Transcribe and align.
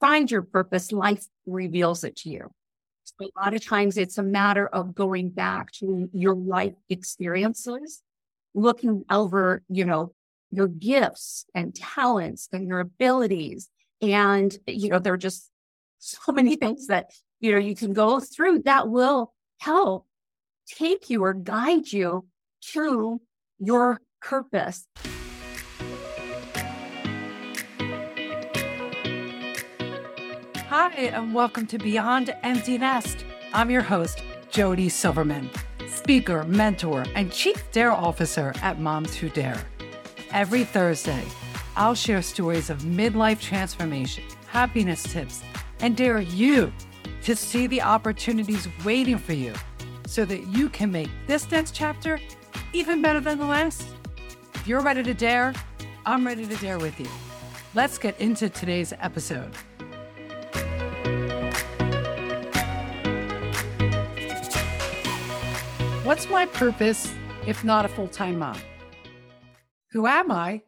find 0.00 0.30
your 0.30 0.42
purpose, 0.42 0.92
life 0.92 1.26
reveals 1.46 2.04
it 2.04 2.16
to 2.16 2.30
you. 2.30 2.50
So 3.04 3.26
a 3.26 3.40
lot 3.40 3.54
of 3.54 3.64
times 3.64 3.96
it's 3.96 4.18
a 4.18 4.22
matter 4.22 4.66
of 4.66 4.94
going 4.94 5.30
back 5.30 5.72
to 5.72 6.08
your 6.12 6.34
life 6.34 6.74
experiences, 6.88 8.02
looking 8.54 9.04
over, 9.10 9.62
you 9.68 9.84
know, 9.84 10.12
your 10.50 10.68
gifts 10.68 11.44
and 11.54 11.74
talents 11.74 12.48
and 12.52 12.66
your 12.66 12.80
abilities. 12.80 13.68
And, 14.02 14.56
you 14.66 14.88
know, 14.88 14.98
there 14.98 15.14
are 15.14 15.18
just 15.18 15.50
so 15.98 16.32
many 16.32 16.56
things 16.56 16.86
that, 16.86 17.10
you 17.40 17.52
know, 17.52 17.58
you 17.58 17.74
can 17.74 17.92
go 17.92 18.20
through 18.20 18.60
that 18.60 18.88
will 18.88 19.34
help 19.58 20.06
take 20.66 21.10
you 21.10 21.24
or 21.24 21.34
guide 21.34 21.92
you 21.92 22.26
to 22.72 23.20
your 23.58 24.00
purpose. 24.20 24.86
Hi, 30.82 30.92
and 30.92 31.34
welcome 31.34 31.66
to 31.66 31.76
Beyond 31.76 32.34
Empty 32.42 32.78
Nest. 32.78 33.26
I'm 33.52 33.70
your 33.70 33.82
host, 33.82 34.22
Jody 34.48 34.88
Silverman, 34.88 35.50
speaker, 35.86 36.44
mentor, 36.44 37.04
and 37.14 37.30
Chief 37.30 37.70
Dare 37.70 37.92
Officer 37.92 38.54
at 38.62 38.80
Moms 38.80 39.14
Who 39.14 39.28
Dare. 39.28 39.60
Every 40.32 40.64
Thursday, 40.64 41.22
I'll 41.76 41.94
share 41.94 42.22
stories 42.22 42.70
of 42.70 42.78
midlife 42.78 43.42
transformation, 43.42 44.24
happiness 44.46 45.02
tips, 45.02 45.42
and 45.80 45.98
dare 45.98 46.20
you 46.20 46.72
to 47.24 47.36
see 47.36 47.66
the 47.66 47.82
opportunities 47.82 48.66
waiting 48.82 49.18
for 49.18 49.34
you 49.34 49.52
so 50.06 50.24
that 50.24 50.46
you 50.46 50.70
can 50.70 50.90
make 50.90 51.10
this 51.26 51.50
next 51.50 51.74
chapter 51.74 52.18
even 52.72 53.02
better 53.02 53.20
than 53.20 53.36
the 53.36 53.44
last. 53.44 53.84
If 54.54 54.66
you're 54.66 54.80
ready 54.80 55.02
to 55.02 55.12
dare, 55.12 55.52
I'm 56.06 56.26
ready 56.26 56.46
to 56.46 56.56
dare 56.56 56.78
with 56.78 56.98
you. 56.98 57.08
Let's 57.74 57.98
get 57.98 58.18
into 58.18 58.48
today's 58.48 58.94
episode. 58.98 59.52
What's 66.10 66.28
my 66.28 66.44
purpose 66.44 67.14
if 67.46 67.62
not 67.62 67.84
a 67.84 67.88
full 67.88 68.08
time 68.08 68.40
mom? 68.40 68.58
Who 69.92 70.08
am 70.08 70.32
I 70.32 70.62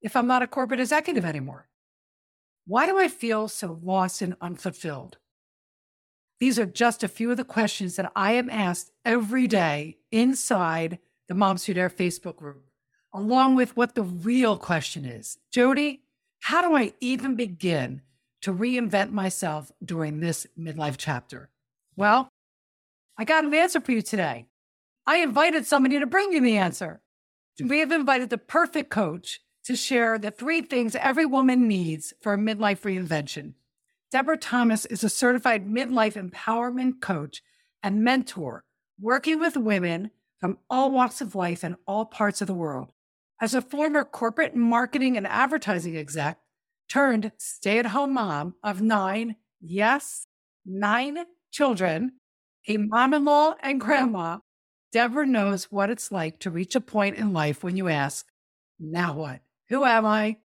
if 0.00 0.16
I'm 0.16 0.26
not 0.26 0.40
a 0.40 0.46
corporate 0.46 0.80
executive 0.80 1.26
anymore? 1.26 1.68
Why 2.66 2.86
do 2.86 2.98
I 2.98 3.08
feel 3.08 3.48
so 3.48 3.78
lost 3.82 4.22
and 4.22 4.34
unfulfilled? 4.40 5.18
These 6.40 6.58
are 6.58 6.64
just 6.64 7.04
a 7.04 7.08
few 7.08 7.30
of 7.30 7.36
the 7.36 7.44
questions 7.44 7.96
that 7.96 8.10
I 8.16 8.32
am 8.32 8.48
asked 8.48 8.90
every 9.04 9.46
day 9.46 9.98
inside 10.10 11.00
the 11.28 11.34
Moms 11.34 11.66
Who 11.66 11.74
Dare 11.74 11.90
Facebook 11.90 12.36
group, 12.36 12.64
along 13.12 13.56
with 13.56 13.76
what 13.76 13.94
the 13.94 14.04
real 14.04 14.56
question 14.56 15.04
is. 15.04 15.36
Jody, 15.52 16.00
how 16.40 16.62
do 16.62 16.74
I 16.74 16.94
even 16.98 17.34
begin 17.34 18.00
to 18.40 18.54
reinvent 18.54 19.12
myself 19.12 19.70
during 19.84 20.20
this 20.20 20.46
midlife 20.58 20.96
chapter? 20.96 21.50
Well, 21.94 22.30
I 23.18 23.26
got 23.26 23.44
an 23.44 23.52
answer 23.52 23.82
for 23.82 23.92
you 23.92 24.00
today. 24.00 24.46
I 25.08 25.20
invited 25.20 25.64
somebody 25.64 25.98
to 25.98 26.06
bring 26.06 26.28
me 26.28 26.38
the 26.38 26.58
answer. 26.58 27.00
We 27.66 27.78
have 27.78 27.92
invited 27.92 28.28
the 28.28 28.36
perfect 28.36 28.90
coach 28.90 29.40
to 29.64 29.74
share 29.74 30.18
the 30.18 30.30
three 30.30 30.60
things 30.60 30.94
every 30.94 31.24
woman 31.24 31.66
needs 31.66 32.12
for 32.20 32.34
a 32.34 32.36
midlife 32.36 32.82
reinvention. 32.82 33.54
Deborah 34.12 34.36
Thomas 34.36 34.84
is 34.84 35.02
a 35.02 35.08
certified 35.08 35.66
midlife 35.66 36.12
empowerment 36.12 37.00
coach 37.00 37.42
and 37.82 38.04
mentor, 38.04 38.64
working 39.00 39.40
with 39.40 39.56
women 39.56 40.10
from 40.38 40.58
all 40.68 40.90
walks 40.90 41.22
of 41.22 41.34
life 41.34 41.64
and 41.64 41.76
all 41.86 42.04
parts 42.04 42.42
of 42.42 42.46
the 42.46 42.52
world. 42.52 42.92
As 43.40 43.54
a 43.54 43.62
former 43.62 44.04
corporate 44.04 44.54
marketing 44.54 45.16
and 45.16 45.26
advertising 45.26 45.96
exec 45.96 46.38
turned 46.86 47.32
stay 47.38 47.78
at 47.78 47.86
home 47.86 48.12
mom 48.12 48.56
of 48.62 48.82
nine, 48.82 49.36
yes, 49.58 50.26
nine 50.66 51.24
children, 51.50 52.12
a 52.68 52.76
mom 52.76 53.14
in 53.14 53.24
law 53.24 53.54
and 53.62 53.80
grandma, 53.80 54.40
Deborah 54.90 55.26
knows 55.26 55.64
what 55.64 55.90
it's 55.90 56.10
like 56.10 56.38
to 56.40 56.50
reach 56.50 56.74
a 56.74 56.80
point 56.80 57.16
in 57.16 57.32
life 57.32 57.62
when 57.62 57.76
you 57.76 57.88
ask, 57.88 58.26
now 58.80 59.14
what? 59.14 59.40
Who 59.68 59.84
am 59.84 60.06
I? 60.06 60.38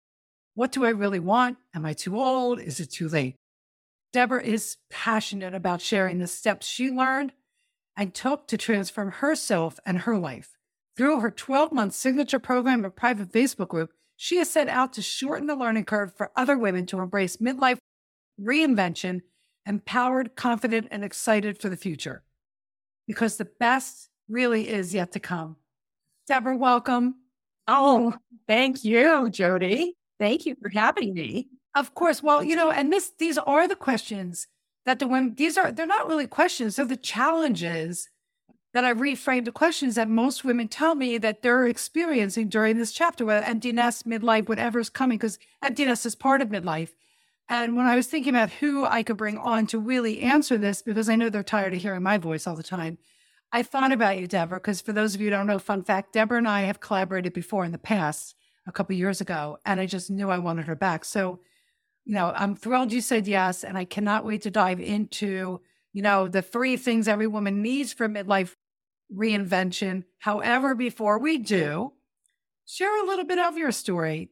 What 0.55 0.71
do 0.71 0.85
I 0.85 0.89
really 0.89 1.19
want? 1.19 1.57
Am 1.75 1.85
I 1.85 1.93
too 1.93 2.19
old? 2.19 2.59
Is 2.59 2.79
it 2.79 2.91
too 2.91 3.07
late? 3.07 3.35
Deborah 4.11 4.43
is 4.43 4.77
passionate 4.89 5.53
about 5.53 5.81
sharing 5.81 6.19
the 6.19 6.27
steps 6.27 6.67
she 6.67 6.89
learned 6.89 7.33
and 7.95 8.13
took 8.13 8.47
to 8.47 8.57
transform 8.57 9.11
herself 9.11 9.79
and 9.85 9.99
her 9.99 10.17
life. 10.17 10.57
Through 10.97 11.21
her 11.21 11.31
12 11.31 11.71
month 11.71 11.93
signature 11.93 12.39
program 12.39 12.83
and 12.83 12.95
private 12.95 13.31
Facebook 13.31 13.69
group, 13.69 13.91
she 14.17 14.37
has 14.37 14.49
set 14.49 14.67
out 14.67 14.93
to 14.93 15.01
shorten 15.01 15.47
the 15.47 15.55
learning 15.55 15.85
curve 15.85 16.13
for 16.15 16.31
other 16.35 16.57
women 16.57 16.85
to 16.87 16.99
embrace 16.99 17.37
midlife 17.37 17.77
reinvention, 18.39 19.21
empowered, 19.65 20.35
confident, 20.35 20.87
and 20.91 21.03
excited 21.03 21.59
for 21.59 21.69
the 21.69 21.77
future. 21.77 22.23
Because 23.07 23.37
the 23.37 23.45
best 23.45 24.10
really 24.31 24.69
is 24.69 24.93
yet 24.93 25.11
to 25.13 25.19
come. 25.19 25.57
Deborah, 26.27 26.57
welcome. 26.57 27.15
Oh, 27.67 28.13
oh, 28.13 28.17
thank 28.47 28.83
you, 28.83 29.29
Jody. 29.29 29.95
Thank 30.19 30.45
you 30.45 30.55
for 30.61 30.69
having 30.69 31.13
me. 31.13 31.49
Of 31.75 31.93
course. 31.93 32.21
Well, 32.21 32.43
you 32.43 32.55
know, 32.55 32.71
and 32.71 32.91
this 32.91 33.11
these 33.17 33.37
are 33.37 33.67
the 33.67 33.75
questions 33.75 34.47
that 34.85 34.99
the 34.99 35.07
women 35.07 35.35
these 35.35 35.57
are 35.57 35.71
they're 35.71 35.85
not 35.85 36.07
really 36.07 36.27
questions. 36.27 36.75
They're 36.75 36.85
the 36.85 36.97
challenges 36.97 38.09
that 38.73 38.85
I 38.85 38.93
reframed 38.93 39.45
the 39.45 39.51
questions 39.51 39.95
that 39.95 40.09
most 40.09 40.43
women 40.45 40.67
tell 40.67 40.95
me 40.95 41.17
that 41.17 41.41
they're 41.41 41.67
experiencing 41.67 42.47
during 42.47 42.77
this 42.77 42.93
chapter, 42.93 43.25
whether 43.25 43.45
empty 43.45 43.71
nest, 43.71 44.07
midlife, 44.07 44.47
whatever's 44.47 44.89
coming, 44.89 45.17
because 45.17 45.39
empty 45.61 45.85
nest 45.85 46.05
is 46.05 46.15
part 46.15 46.41
of 46.41 46.49
midlife. 46.49 46.89
And 47.49 47.75
when 47.75 47.85
I 47.85 47.97
was 47.97 48.07
thinking 48.07 48.33
about 48.33 48.49
who 48.49 48.85
I 48.85 49.03
could 49.03 49.17
bring 49.17 49.37
on 49.37 49.67
to 49.67 49.79
really 49.79 50.21
answer 50.21 50.57
this, 50.57 50.81
because 50.81 51.09
I 51.09 51.17
know 51.17 51.29
they're 51.29 51.43
tired 51.43 51.73
of 51.73 51.81
hearing 51.81 52.03
my 52.03 52.17
voice 52.17 52.47
all 52.47 52.55
the 52.55 52.63
time, 52.63 52.97
I 53.53 53.63
thought 53.63 53.91
about 53.91 54.17
you, 54.17 54.27
Deborah, 54.27 54.59
because 54.59 54.81
for 54.81 54.93
those 54.93 55.13
of 55.13 55.21
you 55.21 55.27
who 55.27 55.31
don't 55.31 55.47
know, 55.47 55.59
fun 55.59 55.83
fact, 55.83 56.13
Deborah 56.13 56.37
and 56.37 56.47
I 56.47 56.61
have 56.61 56.79
collaborated 56.79 57.33
before 57.33 57.65
in 57.65 57.71
the 57.71 57.77
past, 57.77 58.35
a 58.67 58.71
couple 58.71 58.95
years 58.95 59.21
ago, 59.21 59.57
and 59.65 59.79
I 59.79 59.85
just 59.85 60.09
knew 60.09 60.29
I 60.29 60.37
wanted 60.37 60.65
her 60.65 60.75
back. 60.75 61.05
So, 61.05 61.39
you 62.05 62.13
know, 62.13 62.31
I'm 62.35 62.55
thrilled 62.55 62.91
you 62.91 63.01
said 63.01 63.27
yes, 63.27 63.63
and 63.63 63.77
I 63.77 63.85
cannot 63.85 64.25
wait 64.25 64.43
to 64.43 64.51
dive 64.51 64.79
into, 64.79 65.61
you 65.93 66.01
know, 66.01 66.27
the 66.27 66.41
three 66.41 66.77
things 66.77 67.07
every 67.07 67.27
woman 67.27 67.61
needs 67.61 67.93
for 67.93 68.07
midlife 68.07 68.55
reinvention. 69.13 70.03
However, 70.19 70.75
before 70.75 71.19
we 71.19 71.37
do, 71.37 71.93
share 72.65 73.03
a 73.03 73.07
little 73.07 73.25
bit 73.25 73.39
of 73.39 73.57
your 73.57 73.71
story 73.71 74.29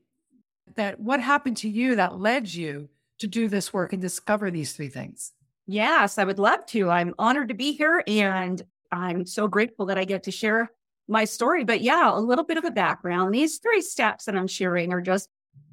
that 0.75 1.00
what 1.00 1.19
happened 1.19 1.58
to 1.58 1.69
you 1.69 1.96
that 1.96 2.19
led 2.19 2.53
you 2.53 2.90
to 3.19 3.28
do 3.28 3.47
this 3.47 3.74
work 3.74 3.91
and 3.91 4.02
discover 4.02 4.50
these 4.50 4.74
three 4.74 4.88
things. 4.88 5.34
Yes, 5.66 6.18
I 6.18 6.24
would 6.24 6.40
love 6.40 6.66
to. 6.68 6.90
I'm 6.90 7.13
honored 7.19 7.50
to 7.50 7.53
be 7.53 7.74
here 7.74 8.03
and 8.08 8.63
I'm 8.92 9.26
so 9.26 9.48
grateful 9.48 9.88
that 9.88 9.98
I 9.98 10.06
get 10.06 10.24
to 10.24 10.32
share 10.32 10.72
my 11.08 11.26
story. 11.26 11.64
But 11.64 11.82
yeah, 11.82 12.12
a 12.14 12.20
little 12.20 12.46
bit 12.46 12.58
of 12.58 12.66
a 12.66 12.72
background. 12.72 13.34
These 13.34 13.58
three 13.58 13.82
steps 13.82 14.26
that 14.26 14.36
I'm 14.36 14.48
sharing 14.48 14.94
are 14.94 15.02
just 15.02 15.30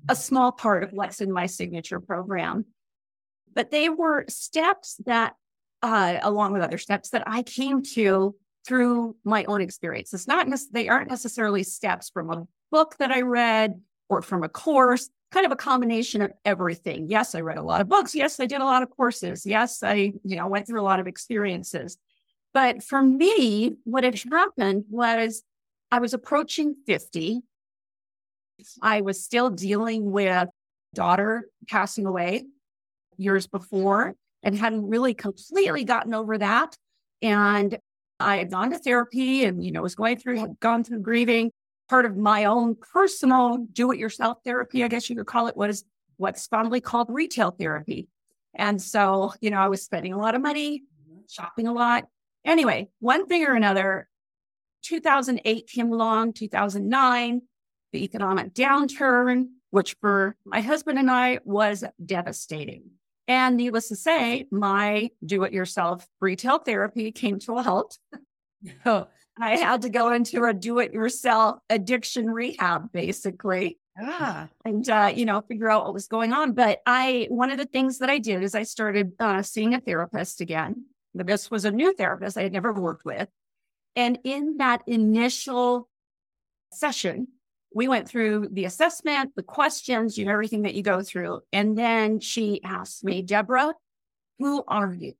a 0.09 0.16
small 0.16 0.53
part 0.53 0.82
of 0.84 0.93
what's 0.93 1.21
in 1.21 1.32
my 1.32 1.47
signature 1.47 2.00
program. 2.00 2.65
But 3.54 3.71
they 3.71 3.88
were 3.88 4.25
steps 4.28 4.97
that, 5.06 5.34
uh, 5.82 6.19
along 6.22 6.53
with 6.53 6.62
other 6.62 6.78
steps 6.78 7.10
that 7.10 7.25
I 7.27 7.43
came 7.43 7.82
to 7.94 8.34
through 8.66 9.16
my 9.25 9.44
own 9.44 9.60
experience. 9.60 10.12
It's 10.12 10.27
not, 10.27 10.48
they 10.72 10.88
aren't 10.88 11.10
necessarily 11.10 11.62
steps 11.62 12.10
from 12.10 12.31
a 12.31 12.47
book 12.71 12.97
that 12.98 13.10
I 13.10 13.22
read 13.22 13.81
or 14.09 14.22
from 14.22 14.43
a 14.43 14.48
course, 14.48 15.09
kind 15.33 15.47
of 15.47 15.53
a 15.53 15.56
combination 15.56 16.22
of 16.22 16.33
everything. 16.44 17.09
Yes, 17.09 17.34
I 17.34 17.41
read 17.41 17.59
a 17.59 17.62
lot 17.62 17.81
of 17.81 17.88
books. 17.88 18.15
Yes, 18.15 18.38
I 18.41 18.47
did 18.47 18.60
a 18.60 18.65
lot 18.65 18.83
of 18.83 18.91
courses. 18.91 19.47
Yes, 19.47 19.83
I, 19.83 20.12
you 20.25 20.37
know, 20.37 20.48
went 20.48 20.66
through 20.66 20.81
a 20.81 20.83
lot 20.83 21.00
of 21.00 21.06
experiences. 21.06 21.97
But 22.56 22.82
for 22.82 23.02
me, 23.02 23.76
what 23.84 24.02
had 24.02 24.18
happened 24.32 24.86
was 24.88 25.42
I 25.92 25.98
was 25.98 26.14
approaching 26.14 26.74
50. 26.86 27.42
I 28.80 29.02
was 29.02 29.22
still 29.22 29.50
dealing 29.50 30.10
with 30.10 30.48
daughter 30.94 31.50
passing 31.68 32.06
away 32.06 32.46
years 33.18 33.46
before 33.46 34.14
and 34.42 34.56
hadn't 34.56 34.88
really 34.88 35.12
completely 35.12 35.84
gotten 35.84 36.14
over 36.14 36.38
that. 36.38 36.78
And 37.20 37.78
I 38.20 38.38
had 38.38 38.50
gone 38.50 38.70
to 38.70 38.78
therapy 38.78 39.44
and, 39.44 39.62
you 39.62 39.70
know, 39.70 39.82
was 39.82 39.94
going 39.94 40.16
through, 40.16 40.38
had 40.38 40.59
gone 40.59 40.82
through 40.82 41.00
grieving. 41.00 41.52
Part 41.91 42.06
of 42.06 42.16
my 42.16 42.47
own 42.47 42.74
personal 42.74 43.66
do 43.70 43.91
it 43.91 43.98
yourself 43.98 44.38
therapy, 44.47 44.82
I 44.82 44.88
guess 44.88 45.10
you 45.10 45.16
could 45.16 45.26
call 45.26 45.48
it, 45.48 45.59
was 45.59 45.84
what's 46.16 46.47
fondly 46.47 46.80
called 46.80 47.09
retail 47.10 47.50
therapy. 47.50 48.09
And 48.54 48.80
so, 48.80 49.34
you 49.42 49.50
know, 49.50 49.59
I 49.59 49.68
was 49.68 49.82
spending 49.82 50.14
a 50.14 50.18
lot 50.18 50.34
of 50.34 50.41
money, 50.41 50.84
shopping 51.28 51.66
a 51.66 51.74
lot, 51.74 52.06
Anyway, 52.47 52.89
one 53.01 53.27
thing 53.27 53.45
or 53.45 53.54
another, 53.54 54.09
2008 54.84 55.66
came 55.66 55.93
along, 55.93 56.33
2009, 56.33 57.43
the 57.93 58.04
economic 58.04 58.54
downturn, 58.54 59.48
which 59.71 59.97
for 60.01 60.37
my 60.45 60.60
husband 60.60 60.98
and 60.98 61.10
I 61.10 61.41
was 61.45 61.84
devastating. 62.04 62.84
And 63.28 63.57
needless 63.57 63.89
to 63.89 63.97
say, 63.97 64.47
my 64.53 65.10
do 65.25 65.43
it 65.43 65.53
yourself 65.53 66.07
retail 66.21 66.59
therapy 66.59 67.10
came 67.10 67.41
to 67.41 67.57
a 67.57 67.63
halt. 67.65 67.98
I 69.39 69.57
had 69.57 69.83
to 69.83 69.91
go 69.91 70.13
into 70.13 70.45
a 70.45 70.54
do 70.54 70.78
it 70.78 70.93
yourself 70.93 71.59
addiction 71.69 72.31
rehab, 72.31 72.93
basically. 72.93 73.78
Ah. 74.01 74.48
And, 74.65 74.89
uh, 74.89 75.13
you 75.15 75.25
know, 75.25 75.41
figure 75.43 75.71
out 75.71 75.84
what 75.84 75.95
was 75.95 76.07
going 76.07 76.33
on. 76.33 76.53
But 76.53 76.81
I, 76.87 77.27
one 77.28 77.51
of 77.51 77.59
the 77.59 77.65
things 77.65 77.98
that 77.98 78.09
I 78.09 78.19
did 78.19 78.43
is 78.43 78.54
I 78.54 78.63
started 78.63 79.13
uh, 79.19 79.43
seeing 79.43 79.75
a 79.75 79.81
therapist 79.81 80.41
again. 80.41 80.87
This 81.24 81.51
was 81.51 81.65
a 81.65 81.71
new 81.71 81.95
therapist 81.95 82.36
I 82.36 82.42
had 82.42 82.53
never 82.53 82.72
worked 82.72 83.04
with. 83.04 83.28
And 83.95 84.18
in 84.24 84.59
that 84.59 84.83
initial 84.86 85.89
session, 86.72 87.28
we 87.74 87.89
went 87.89 88.09
through 88.09 88.48
the 88.53 88.65
assessment, 88.65 89.33
the 89.36 89.42
questions, 89.42 90.16
you 90.16 90.24
know, 90.24 90.33
everything 90.33 90.63
that 90.63 90.74
you 90.74 90.83
go 90.83 91.03
through. 91.03 91.41
And 91.53 91.77
then 91.77 92.21
she 92.21 92.60
asked 92.63 93.04
me, 93.04 93.22
Deborah, 93.22 93.74
who 94.39 94.65
are 94.68 94.92
you? 94.92 95.15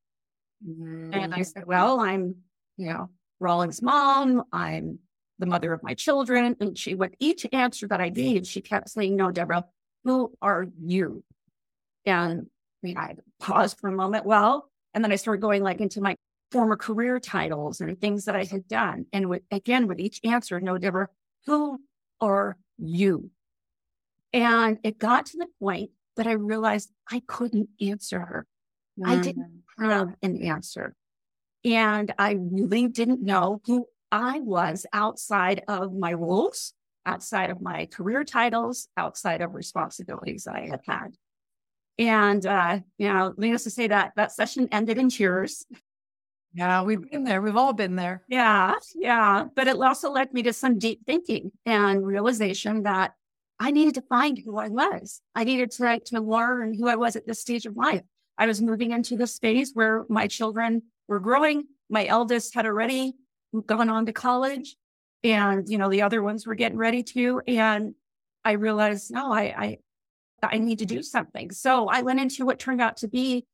Mm-hmm. 0.67 1.13
And 1.13 1.35
I 1.35 1.43
said, 1.43 1.67
well, 1.67 2.01
I'm, 2.01 2.37
you 2.77 2.93
know, 2.93 3.11
Rolling's 3.41 3.83
mom. 3.83 4.45
I'm 4.53 4.99
the 5.39 5.47
mother 5.47 5.73
of 5.73 5.83
my 5.83 5.95
children. 5.95 6.57
And 6.61 6.79
she, 6.79 6.95
with 6.95 7.15
each 7.19 7.47
answer 7.53 7.89
that 7.89 8.01
I 8.01 8.09
gave, 8.09 8.47
she 8.47 8.61
kept 8.63 8.89
saying, 8.89 9.17
no, 9.17 9.31
Deborah, 9.31 9.67
who 10.05 10.33
are 10.41 10.67
you? 10.81 11.23
And 12.07 12.47
I 12.85 13.17
paused 13.41 13.79
for 13.79 13.89
a 13.89 13.93
moment. 13.93 14.25
Well, 14.25 14.71
and 14.97 15.05
then 15.05 15.13
I 15.13 15.17
started 15.17 15.43
going 15.43 15.63
like 15.63 15.81
into 15.83 16.01
my 16.01 16.17
former 16.51 16.75
career 16.75 17.21
titles 17.21 17.83
and 17.83 18.01
things 18.01 18.25
that 18.25 18.35
I 18.35 18.45
had 18.45 18.67
done. 18.67 19.05
And 19.13 19.29
with, 19.29 19.43
again, 19.51 19.89
with 19.89 20.01
each 20.01 20.21
answer, 20.25 20.59
no, 20.59 20.79
Deborah, 20.79 21.09
who 21.45 21.83
are 22.19 22.57
you? 22.79 23.31
And 24.33 24.79
it 24.83 24.99
got 24.99 25.27
to 25.27 25.37
the 25.37 25.49
point 25.61 25.91
that 26.17 26.27
I 26.27 26.33
realized 26.33 26.91
I 27.11 27.23
couldn't 27.27 27.69
answer 27.79 28.21
her. 28.21 28.47
Mm. 28.99 29.07
I 29.07 29.21
didn't 29.21 29.63
mm. 29.79 29.91
have 29.91 30.15
an 30.23 30.43
answer. 30.43 30.95
And 31.63 32.15
I 32.19 32.39
really 32.39 32.89
didn't 32.89 33.23
know 33.23 33.61
who 33.67 33.87
I 34.11 34.41
was 34.41 34.87
outside 34.95 35.63
of 35.69 35.93
my 35.93 36.15
roles, 36.15 36.73
outside 37.05 37.51
of 37.51 37.61
my 37.61 37.85
career 37.85 38.25
titles, 38.25 38.89
outside 38.97 39.43
of 39.43 39.55
responsibilities 39.55 40.47
I 40.47 40.69
had 40.71 40.81
had. 40.89 41.17
And, 41.99 42.45
uh, 42.45 42.81
you 42.99 43.09
know, 43.09 43.35
needless 43.37 43.65
to 43.65 43.71
say 43.71 43.89
that 43.89 44.13
that 44.17 44.33
session 44.33 44.69
ended 44.71 44.99
in 44.99 45.09
tears. 45.09 45.65
Yeah, 46.53 46.83
we've 46.83 47.11
been 47.11 47.25
there. 47.25 47.43
We've 47.43 47.57
all 47.57 47.73
been 47.73 47.97
there. 47.97 48.23
Yeah, 48.29 48.75
yeah. 48.95 49.45
But 49.55 49.67
it 49.67 49.77
also 49.77 50.11
led 50.11 50.33
me 50.33 50.43
to 50.45 50.53
some 50.53 50.79
deep 50.79 51.01
thinking 51.07 51.53
and 51.65 52.07
realization 52.07 52.83
that 52.85 53.13
I 53.59 53.71
needed 53.71 53.95
to 53.95 54.03
find 54.03 54.39
who 54.39 54.59
I 54.59 54.69
was. 54.69 55.21
I 55.35 55.45
needed 55.45 55.71
to, 55.73 56.01
to 56.01 56.21
learn 56.21 56.75
who 56.75 56.89
I 56.89 56.97
was 56.97 57.17
at 57.17 57.27
this 57.27 57.41
stage 57.41 57.67
of 57.67 57.77
life. 57.77 58.03
I 58.39 58.47
was 58.47 58.61
moving 58.61 58.91
into 58.93 59.17
this 59.17 59.39
phase 59.39 59.73
where 59.73 60.05
my 60.09 60.27
children 60.27 60.83
were 61.09 61.21
growing. 61.21 61.65
My 61.89 62.07
eldest 62.07 62.55
had 62.55 62.67
already 62.67 63.15
gone 63.67 63.89
on 63.89 64.07
to 64.07 64.13
college 64.13 64.77
and, 65.25 65.69
you 65.69 65.79
know, 65.79 65.89
the 65.89 66.03
other 66.03 66.23
ones 66.23 66.47
were 66.47 66.55
getting 66.55 66.79
ready 66.79 67.03
to. 67.03 67.41
And 67.47 67.95
I 68.45 68.53
realized, 68.53 69.11
no, 69.11 69.33
I, 69.33 69.43
I, 69.43 69.79
I 70.43 70.59
need 70.59 70.79
to 70.81 70.87
do 70.87 71.03
something. 71.03 71.51
So 71.51 71.89
I 71.89 72.03
went 72.03 72.21
into 72.21 72.45
what 72.45 72.59
turned 72.59 72.81
out 72.81 72.99
to 72.99 73.09
be 73.09 73.47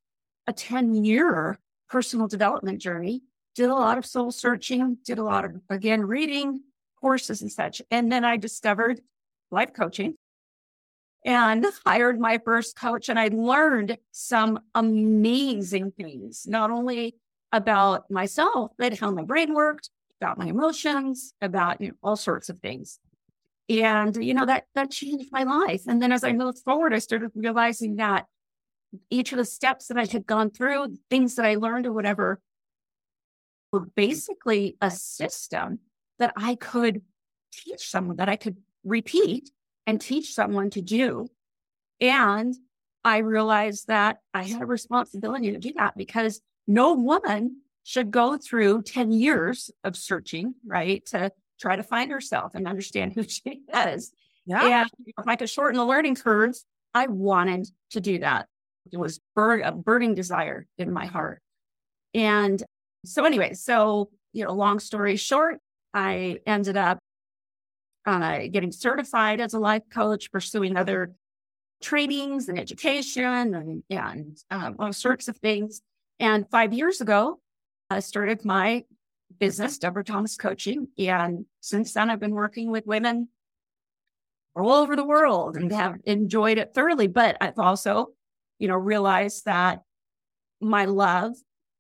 a 0.47 0.53
10 0.53 1.05
year 1.05 1.59
personal 1.89 2.27
development 2.27 2.81
journey, 2.81 3.23
did 3.55 3.71
a 3.71 3.75
lot 3.75 3.99
of 3.99 4.07
soul 4.07 4.31
searching, 4.31 4.99
did 5.05 5.19
a 5.19 5.25
lot 5.25 5.45
of, 5.45 5.61
again, 5.71 6.03
reading 6.03 6.61
courses 7.01 7.43
and 7.43 7.53
such. 7.53 7.83
And 7.91 8.11
then 8.11 8.25
I 8.25 8.37
discovered 8.37 9.01
life 9.51 9.73
coaching 9.75 10.17
and 11.25 11.67
hired 11.87 12.19
my 12.19 12.39
first 12.45 12.77
coach. 12.77 13.09
And 13.09 13.19
I 13.19 13.29
learned 13.29 13.99
some 14.11 14.61
amazing 14.75 15.93
things, 15.93 16.47
not 16.49 16.71
only 16.71 17.17
about 17.53 18.11
myself, 18.11 18.73
but 18.79 18.99
how 18.99 19.11
my 19.11 19.23
brain 19.23 19.55
worked, 19.55 19.91
about 20.21 20.39
my 20.39 20.47
emotions, 20.47 21.35
about 21.43 21.81
you 21.81 21.89
know, 21.89 21.95
all 22.03 22.17
sorts 22.17 22.49
of 22.49 22.59
things. 22.61 22.99
And, 23.81 24.23
you 24.23 24.35
know, 24.35 24.47
that, 24.47 24.65
that 24.75 24.91
changed 24.91 25.31
my 25.33 25.45
life. 25.45 25.83
And 25.87 26.03
then 26.03 26.13
as 26.13 26.25
I 26.25 26.33
moved 26.33 26.59
forward, 26.59 26.93
I 26.93 26.99
started 26.99 27.31
realizing 27.35 27.97
that 27.97 28.27
each 29.09 29.33
of 29.33 29.39
the 29.39 29.45
steps 29.45 29.87
that 29.87 29.97
I 29.99 30.05
had 30.05 30.27
gone 30.27 30.51
through, 30.51 30.97
things 31.09 31.37
that 31.37 31.47
I 31.47 31.55
learned 31.55 31.87
or 31.87 31.93
whatever, 31.93 32.41
were 33.73 33.87
basically 33.97 34.77
a 34.81 34.91
system 34.91 35.79
that 36.19 36.33
I 36.37 36.57
could 36.57 37.03
teach 37.53 37.89
someone, 37.89 38.17
that 38.17 38.29
I 38.29 38.37
could 38.37 38.59
repeat 38.85 39.51
and 39.87 40.01
teach 40.01 40.35
someone 40.35 40.71
to 40.71 40.83
do. 40.83 41.29
And 42.01 42.55
I 43.05 43.19
realized 43.19 43.89
that 43.89 44.19
I 44.35 44.45
had 44.45 44.63
a 44.63 44.67
responsibility 44.67 45.53
to 45.53 45.59
do 45.59 45.73
that 45.77 45.97
because 45.97 46.41
no 46.67 46.95
woman 46.95 47.63
should 47.85 48.11
go 48.11 48.37
through 48.37 48.83
10 48.83 49.13
years 49.13 49.71
of 49.83 49.97
searching, 49.97 50.55
right? 50.65 51.05
To 51.07 51.33
try 51.63 51.77
to 51.77 51.83
find 51.83 52.11
herself 52.11 52.55
and 52.55 52.67
understand 52.67 53.13
who 53.15 53.23
she 53.23 53.63
is. 53.75 54.13
Yeah. 54.45 54.83
And 54.83 54.91
if 55.07 55.27
I 55.27 55.37
could 55.37 55.49
shorten 55.49 55.79
the 55.79 55.85
learning 55.85 56.17
curves, 56.17 56.65
I 56.93 57.07
wanted 57.07 57.69
to 57.93 58.01
do 58.01 58.19
that. 58.19 58.49
It 58.93 58.99
was 58.99 59.21
burn, 59.37 59.63
a 59.63 59.71
burning 59.71 60.15
desire 60.15 60.67
in 60.77 60.93
my 60.93 61.07
heart. 61.07 61.41
And 62.13 62.63
so, 63.07 63.25
anyway, 63.25 63.55
so, 63.55 64.11
you 64.33 64.45
know, 64.45 64.53
long 64.53 64.81
story 64.81 65.17
short, 65.17 65.59
I 65.95 66.41
ended 66.47 66.77
up 66.77 66.99
uh, 68.05 68.41
getting 68.51 68.73
certified 68.73 69.41
as 69.41 69.55
a 69.55 69.61
life 69.61 69.85
coach, 69.91 70.33
pursuing 70.33 70.77
other 70.77 71.13
trainings 71.81 72.49
and 72.49 72.59
education 72.59 73.55
and, 73.55 73.83
and 73.89 74.37
um, 74.51 74.77
all 74.81 74.93
sorts 74.93 75.29
of 75.29 75.37
things. 75.37 75.81
And 76.19 76.49
five 76.51 76.73
years 76.73 77.01
ago, 77.01 77.39
I 77.89 78.01
started 78.01 78.45
my 78.45 78.85
business, 79.43 79.77
Deborah 79.77 80.05
Thomas 80.05 80.37
Coaching. 80.37 80.87
And 80.97 81.47
since 81.59 81.93
then, 81.95 82.11
I've 82.11 82.21
been 82.21 82.31
working 82.31 82.71
with 82.71 82.87
women 82.87 83.27
all 84.55 84.71
over 84.71 84.95
the 84.95 85.05
world 85.05 85.57
and 85.57 85.73
have 85.73 85.97
enjoyed 86.05 86.59
it 86.59 86.75
thoroughly. 86.77 87.09
But 87.09 87.39
I've 87.41 87.59
also, 87.59 88.11
you 88.61 88.69
know, 88.69 88.77
realized 88.77 89.47
that 89.47 89.83
my 90.61 90.85
love 90.85 91.33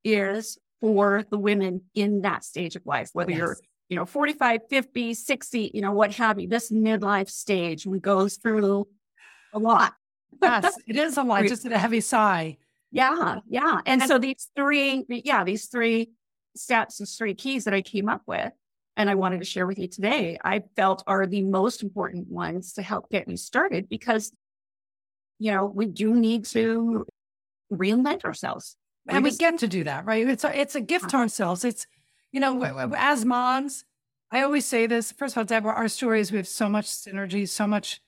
is 0.02 0.58
for 0.80 1.24
the 1.30 1.38
women 1.38 1.82
in 1.94 2.22
that 2.22 2.42
stage 2.42 2.74
of 2.74 2.84
life, 2.84 3.10
whether 3.12 3.30
yes. 3.30 3.38
you're, 3.38 3.56
you 3.88 3.96
know, 3.96 4.06
45, 4.06 4.62
50, 4.68 5.14
60, 5.14 5.70
you 5.72 5.82
know, 5.82 5.92
what 5.92 6.10
have 6.14 6.40
you, 6.40 6.48
this 6.48 6.72
midlife 6.72 7.30
stage, 7.30 7.86
we 7.86 8.00
go 8.00 8.26
through 8.26 8.88
a 9.52 9.60
lot. 9.60 9.94
yes, 10.42 10.76
it 10.88 10.96
is 10.96 11.16
a 11.16 11.22
lot, 11.22 11.44
just 11.46 11.64
a 11.64 11.78
heavy 11.78 12.00
sigh. 12.00 12.56
Yeah, 12.90 13.38
yeah. 13.48 13.80
And, 13.86 14.02
and 14.02 14.08
so 14.08 14.18
these 14.18 14.50
three, 14.56 15.04
yeah, 15.08 15.44
these 15.44 15.66
three 15.66 16.10
steps, 16.56 16.98
these 16.98 17.16
three 17.16 17.34
keys 17.34 17.64
that 17.64 17.74
I 17.74 17.82
came 17.82 18.08
up 18.08 18.22
with 18.26 18.52
and 18.96 19.08
I 19.08 19.14
wanted 19.14 19.38
to 19.38 19.44
share 19.44 19.66
with 19.66 19.78
you 19.78 19.88
today, 19.88 20.38
I 20.44 20.62
felt 20.76 21.02
are 21.06 21.26
the 21.26 21.42
most 21.42 21.82
important 21.82 22.28
ones 22.28 22.74
to 22.74 22.82
help 22.82 23.10
get 23.10 23.26
me 23.26 23.36
started 23.36 23.88
because, 23.88 24.32
you 25.38 25.52
know, 25.52 25.66
we 25.66 25.86
do 25.86 26.14
need 26.14 26.44
to 26.46 27.06
reinvent 27.72 28.24
ourselves. 28.24 28.76
We 29.06 29.14
and 29.14 29.24
just, 29.24 29.40
we 29.40 29.44
get 29.44 29.58
to 29.60 29.68
do 29.68 29.84
that, 29.84 30.04
right? 30.04 30.28
It's 30.28 30.44
a, 30.44 30.58
it's 30.58 30.74
a 30.74 30.80
gift 30.80 31.10
to 31.10 31.16
ourselves. 31.16 31.64
It's, 31.64 31.86
you 32.30 32.40
know, 32.40 32.62
as 32.96 33.24
moms, 33.24 33.84
I 34.30 34.42
always 34.42 34.66
say 34.66 34.86
this. 34.86 35.12
First 35.12 35.34
of 35.34 35.38
all, 35.38 35.44
Deborah, 35.44 35.74
our 35.74 35.88
stories, 35.88 36.30
we 36.30 36.38
have 36.38 36.48
so 36.48 36.68
much 36.68 36.86
synergy, 36.86 37.48
so 37.48 37.66
much 37.66 38.00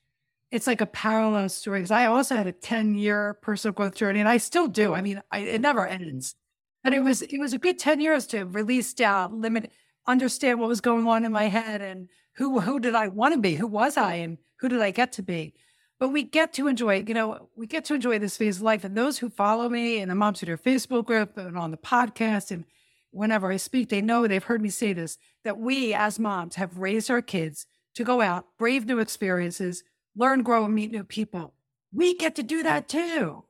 it's 0.55 0.69
like 0.69 0.81
a 0.81 0.87
parallel 0.87 1.49
story 1.49 1.81
because 1.81 1.91
I 1.91 2.07
also 2.07 2.37
had 2.37 2.47
a 2.47 2.53
10 2.53 2.95
year 2.95 3.35
personal 3.43 3.73
growth 3.73 3.97
journey 3.97 4.21
and 4.21 4.29
I 4.29 4.37
still 4.37 4.69
do. 4.69 4.95
I 4.95 5.03
mean, 5.03 5.21
I, 5.33 5.41
it 5.41 5.61
never 5.61 5.85
ends. 5.85 6.37
And 6.85 6.95
it 6.95 7.03
was, 7.03 7.23
it 7.23 7.39
was 7.39 7.53
a 7.53 7.59
good 7.59 7.79
10 7.79 8.01
years 8.01 8.27
to 8.29 8.45
release 8.45 8.93
doubt, 8.93 9.33
limit, 9.33 9.73
understand 10.07 10.61
what 10.61 10.69
was 10.69 10.81
going 10.81 11.07
on 11.07 11.25
in 11.25 11.33
my 11.33 11.45
head 11.45 11.81
and 11.81 12.09
who, 12.35 12.61
who 12.61 12.79
did 12.79 12.95
I 12.95 13.09
want 13.09 13.35
to 13.35 13.41
be? 13.41 13.55
Who 13.55 13.67
was 13.67 13.97
I? 13.97 14.15
And 14.15 14.39
who 14.61 14.69
did 14.69 14.83
I 14.83 14.91
get 14.91 15.13
to 15.13 15.23
be? 15.23 15.55
But 15.99 16.09
we 16.09 16.23
get 16.23 16.53
to 16.55 16.67
enjoy, 16.67 17.05
you 17.07 17.15
know, 17.15 17.49
we 17.57 17.67
get 17.67 17.85
to 17.87 17.95
enjoy 17.95 18.19
this 18.19 18.37
phase 18.37 18.57
of 18.57 18.63
life. 18.63 18.85
And 18.85 18.97
those 18.97 19.19
who 19.19 19.31
follow 19.31 19.69
me 19.69 19.99
in 19.99 20.09
the 20.09 20.15
Moms 20.15 20.41
Facebook 20.41 21.07
group 21.07 21.39
and 21.39 21.57
on 21.57 21.71
the 21.71 21.77
podcast 21.77 22.51
and 22.51 22.65
whenever 23.11 23.51
I 23.51 23.57
speak, 23.57 23.89
they 23.89 24.03
know 24.03 24.27
they've 24.27 24.43
heard 24.43 24.61
me 24.61 24.69
say 24.69 24.93
this, 24.93 25.19
that 25.45 25.59
we 25.59 25.95
as 25.95 26.19
moms 26.19 26.57
have 26.57 26.79
raised 26.79 27.11
our 27.11 27.23
kids 27.23 27.67
to 27.95 28.05
go 28.05 28.21
out, 28.21 28.47
brave 28.59 28.87
new 28.87 28.99
experiences, 28.99 29.85
learn, 30.17 30.43
grow, 30.43 30.65
and 30.65 30.75
meet 30.75 30.91
new 30.91 31.05
people. 31.05 31.55
We 31.93 32.17
get 32.17 32.35
to 32.37 32.43
do 32.43 32.65
that 32.65 32.89
too. 32.89 33.45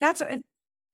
That's 0.00 0.22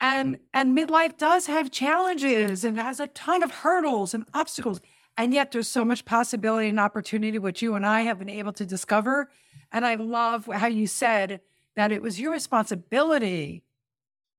and 0.00 0.38
and 0.52 0.76
midlife 0.76 1.16
does 1.16 1.46
have 1.46 1.70
challenges 1.70 2.64
and 2.64 2.78
has 2.78 3.00
a 3.00 3.06
ton 3.08 3.42
of 3.42 3.50
hurdles 3.50 4.14
and 4.14 4.26
obstacles. 4.34 4.80
And 5.16 5.32
yet 5.32 5.50
there's 5.50 5.68
so 5.68 5.84
much 5.84 6.04
possibility 6.04 6.68
and 6.68 6.78
opportunity, 6.78 7.38
which 7.38 7.62
you 7.62 7.74
and 7.74 7.86
I 7.86 8.02
have 8.02 8.18
been 8.18 8.28
able 8.28 8.52
to 8.54 8.66
discover. 8.66 9.30
And 9.72 9.86
I 9.86 9.94
love 9.94 10.46
how 10.46 10.66
you 10.66 10.86
said 10.86 11.40
that 11.74 11.92
it 11.92 12.02
was 12.02 12.20
your 12.20 12.32
responsibility 12.32 13.62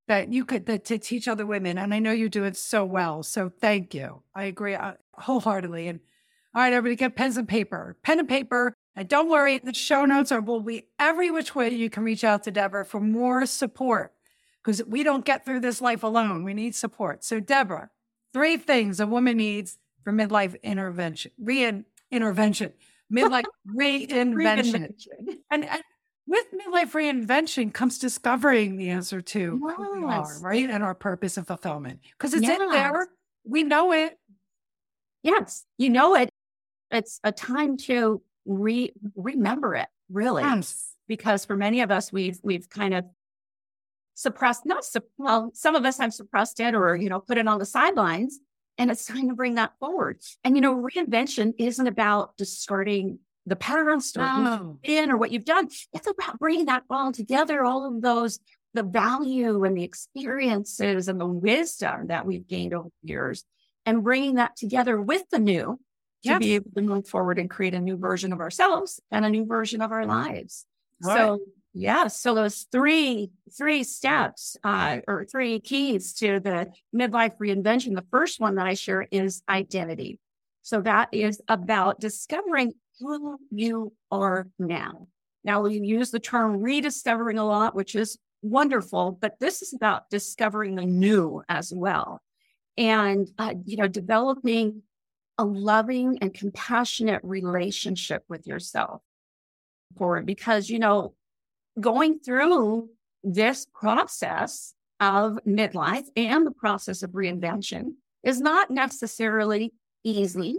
that 0.08 0.32
you 0.32 0.46
could 0.46 0.68
that, 0.68 0.86
to 0.86 0.98
teach 0.98 1.28
other 1.28 1.46
women. 1.46 1.78
And 1.78 1.94
I 1.94 2.00
know 2.00 2.12
you 2.12 2.30
do 2.30 2.44
it 2.44 2.56
so 2.56 2.86
well. 2.86 3.24
So 3.24 3.50
thank 3.50 3.94
you. 3.94 4.22
I 4.36 4.44
agree 4.44 4.76
uh, 4.76 4.94
wholeheartedly. 5.14 5.88
And 5.88 6.00
all 6.54 6.62
right, 6.62 6.74
everybody 6.74 6.96
get 6.96 7.16
pens 7.16 7.38
and 7.38 7.48
paper, 7.48 7.98
pen 8.04 8.20
and 8.20 8.30
paper. 8.30 8.74
And 8.96 9.08
don't 9.08 9.30
worry, 9.30 9.58
the 9.60 9.74
show 9.74 10.06
notes 10.06 10.32
are 10.32 10.42
will 10.42 10.62
be 10.62 10.88
every 10.98 11.30
which 11.30 11.54
way 11.56 11.70
you 11.70 11.90
can 11.90 12.04
reach 12.04 12.24
out 12.24 12.44
to 12.44 12.52
Deborah 12.52 12.86
for 12.86 13.00
more 13.00 13.46
support 13.46 14.14
because 14.68 14.84
we 14.84 15.02
don't 15.02 15.24
get 15.24 15.46
through 15.46 15.62
this 15.62 15.80
life 15.80 16.04
alone. 16.04 16.44
We 16.44 16.54
need 16.54 16.76
support. 16.76 17.24
So, 17.24 17.40
Deborah, 17.40 17.90
three 18.34 18.58
things 18.58 19.00
a 19.00 19.08
woman 19.08 19.38
needs 19.38 19.78
for 20.04 20.12
midlife 20.12 20.62
intervention, 20.62 21.32
re 21.40 21.84
intervention. 22.12 22.74
midlife 23.12 23.46
reinvention. 23.74 24.92
and, 25.50 25.64
and 25.64 25.82
with 26.28 26.46
midlife 26.52 26.92
reinvention 26.92 27.74
comes 27.74 27.98
discovering 27.98 28.76
the 28.76 28.90
answer 28.90 29.22
to 29.22 29.58
yes. 29.66 29.76
who 29.78 30.02
we 30.02 30.04
are, 30.04 30.40
right? 30.42 30.70
And 30.70 30.84
our 30.84 30.94
purpose 30.94 31.38
and 31.38 31.48
fulfillment. 31.48 32.02
Because 32.18 32.34
it's 32.34 32.44
yes. 32.44 32.60
in 32.60 32.70
there. 32.70 33.08
We 33.46 33.64
know 33.64 33.94
it. 33.94 34.20
Yes, 35.24 35.64
you 35.78 35.90
know 35.90 36.14
it. 36.16 36.30
It's 36.92 37.22
a 37.24 37.32
time 37.32 37.78
to 37.78 38.22
re 38.46 38.92
remember 39.16 39.76
it, 39.76 39.88
really. 40.12 40.44
Yes. 40.44 40.94
Because 41.08 41.46
for 41.46 41.56
many 41.56 41.80
of 41.80 41.90
us, 41.90 42.12
we've 42.12 42.38
we've 42.44 42.70
kind 42.70 42.94
of 42.94 43.06
suppressed, 44.18 44.66
not 44.66 44.84
well, 45.20 45.52
some 45.54 45.76
of 45.76 45.86
us 45.86 46.00
have 46.00 46.12
suppressed 46.12 46.60
it 46.60 46.74
or, 46.74 46.96
you 46.96 47.08
know, 47.08 47.20
put 47.20 47.38
it 47.38 47.48
on 47.48 47.60
the 47.60 47.66
sidelines. 47.66 48.40
And 48.80 48.90
it's 48.90 49.06
time 49.06 49.30
to 49.30 49.36
bring 49.36 49.56
that 49.56 49.74
forward. 49.80 50.22
And, 50.44 50.56
you 50.56 50.62
know, 50.62 50.76
reinvention 50.76 51.54
isn't 51.58 51.88
about 51.88 52.36
discarding 52.36 53.20
the 53.46 53.56
past 53.56 54.18
or 54.18 54.24
oh. 54.24 54.80
in 54.84 55.12
or 55.12 55.18
what 55.18 55.32
you've 55.32 55.46
done. 55.46 55.70
It's 55.94 56.08
about 56.08 56.40
bringing 56.40 56.66
that 56.66 56.84
all 56.90 57.12
together, 57.12 57.64
all 57.64 57.88
of 57.88 58.02
those, 58.02 58.40
the 58.74 58.84
value 58.84 59.64
and 59.64 59.78
the 59.78 59.84
experiences 59.84 61.08
and 61.08 61.22
the 61.22 61.28
wisdom 61.28 62.08
that 62.08 62.26
we've 62.26 62.48
gained 62.48 62.74
over 62.74 62.90
the 63.04 63.10
years 63.10 63.44
and 63.86 64.04
bringing 64.04 64.36
that 64.36 64.56
together 64.56 65.00
with 65.00 65.30
the 65.30 65.40
new 65.40 65.80
to 66.24 66.30
yes. 66.30 66.40
be 66.40 66.56
able 66.56 66.72
to 66.76 66.82
move 66.82 67.08
forward 67.08 67.38
and 67.38 67.52
create 67.52 67.76
a 67.76 67.80
new 67.80 67.98
version 67.98 68.34
of 68.34 68.40
ourselves 68.40 69.00
and 69.12 69.26
a 69.26 69.30
new 69.30 69.46
version 69.46 69.82
of 69.82 69.92
our 69.92 70.08
lives. 70.08 70.66
All 71.04 71.16
so 71.16 71.32
right. 71.32 71.40
Yeah, 71.80 72.08
so 72.08 72.34
those 72.34 72.66
three 72.72 73.30
three 73.56 73.84
steps 73.84 74.58
uh, 74.64 74.98
or 75.08 75.26
three 75.26 75.60
keys 75.60 76.14
to 76.16 76.40
the 76.40 76.72
midlife 76.96 77.38
reinvention. 77.38 77.94
The 77.94 78.06
first 78.10 78.40
one 78.40 78.56
that 78.56 78.66
I 78.66 78.74
share 78.74 79.08
is 79.12 79.44
identity. 79.48 80.20
So 80.64 80.82
that 80.82 81.10
is 81.12 81.40
about 81.48 82.00
discovering 82.00 82.74
who 83.00 83.38
you 83.52 83.94
are 84.10 84.48
now. 84.58 85.08
Now 85.44 85.62
we 85.62 85.80
use 85.80 86.10
the 86.10 86.20
term 86.20 86.62
rediscovering 86.62 87.38
a 87.38 87.46
lot, 87.46 87.76
which 87.76 87.94
is 87.94 88.18
wonderful, 88.42 89.12
but 89.12 89.40
this 89.40 89.62
is 89.62 89.72
about 89.74 90.10
discovering 90.10 90.74
the 90.74 90.86
new 90.86 91.44
as 91.48 91.72
well. 91.72 92.22
And, 92.76 93.28
uh, 93.38 93.54
you 93.66 93.78
know, 93.78 93.88
developing 93.88 94.82
a 95.38 95.46
loving 95.46 96.18
and 96.22 96.34
compassionate 96.34 97.22
relationship 97.24 98.24
with 98.28 98.48
yourself 98.48 99.04
forward 99.96 100.26
because, 100.26 100.72
you 100.72 100.80
know, 100.80 101.14
going 101.80 102.20
through 102.20 102.90
this 103.24 103.66
process 103.74 104.74
of 105.00 105.40
midlife 105.48 106.06
and 106.16 106.46
the 106.46 106.52
process 106.52 107.04
of 107.04 107.12
reinvention 107.12 107.94
is 108.24 108.42
not 108.42 108.72
necessarily 108.72 109.74
easy. 110.04 110.58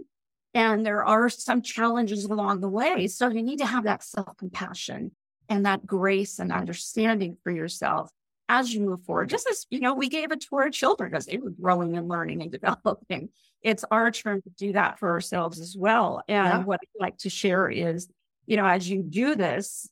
And 0.55 0.85
there 0.85 1.05
are 1.05 1.29
some 1.29 1.63
challenges 1.63 2.25
along 2.25 2.61
the 2.61 2.69
way. 2.69 3.07
So 3.09 3.29
you 3.29 3.43
need 3.43 3.59
to 3.59 3.67
have 3.67 3.85
that 3.85 4.03
self 4.03 4.37
compassion 4.37 5.13
and 5.49 5.67
that 5.67 5.87
grace 5.87 6.39
and 6.39 6.53
understanding 6.53 7.37
for 7.43 7.51
yourself 7.51 8.11
as 8.49 8.73
you 8.73 8.81
move 8.81 9.03
forward. 9.05 9.29
Just 9.29 9.49
as, 9.49 9.67
you 9.71 9.81
know, 9.81 9.95
we 9.95 10.09
gave 10.09 10.33
it 10.33 10.41
to 10.43 10.57
our 10.57 10.71
children 10.71 11.15
as 11.15 11.27
they 11.27 11.37
were 11.37 11.51
growing 11.51 11.97
and 11.97 12.09
learning 12.09 12.43
and 12.43 12.51
developing. 12.51 13.29
It's 13.63 13.85
our 13.91 14.11
turn 14.11 14.41
to 14.43 14.51
do 14.51 14.73
that 14.73 14.99
for 14.99 15.11
ourselves 15.11 15.61
as 15.61 15.77
well. 15.77 16.23
And 16.29 16.47
yeah. 16.47 16.65
what 16.65 16.81
I'd 16.83 17.03
like 17.03 17.19
to 17.19 17.31
share 17.31 17.69
is, 17.69 18.09
you 18.47 18.57
know, 18.57 18.67
as 18.67 18.89
you 18.89 19.03
do 19.03 19.35
this, 19.35 19.89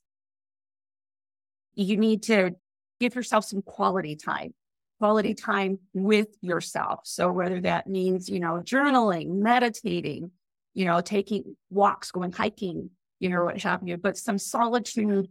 you 1.77 1.97
need 1.97 2.25
to 2.25 2.57
give 2.99 3.15
yourself 3.15 3.45
some 3.45 3.63
quality 3.63 4.17
time, 4.17 4.55
quality 4.99 5.35
time 5.35 5.79
with 5.93 6.29
yourself. 6.41 7.01
So 7.05 7.31
whether 7.31 7.61
that 7.61 7.87
means, 7.87 8.29
you 8.29 8.41
know, 8.41 8.63
journaling, 8.65 9.37
meditating, 9.37 10.31
you 10.75 10.85
know, 10.87 11.01
taking 11.01 11.57
walks, 11.71 12.11
going 12.11 12.33
hiking, 12.33 12.91
you 13.21 13.29
know, 13.29 13.45
what 13.45 13.63
have 13.63 13.87
you, 13.87 13.97
but 13.97 14.17
some 14.17 14.39
solitude, 14.39 15.29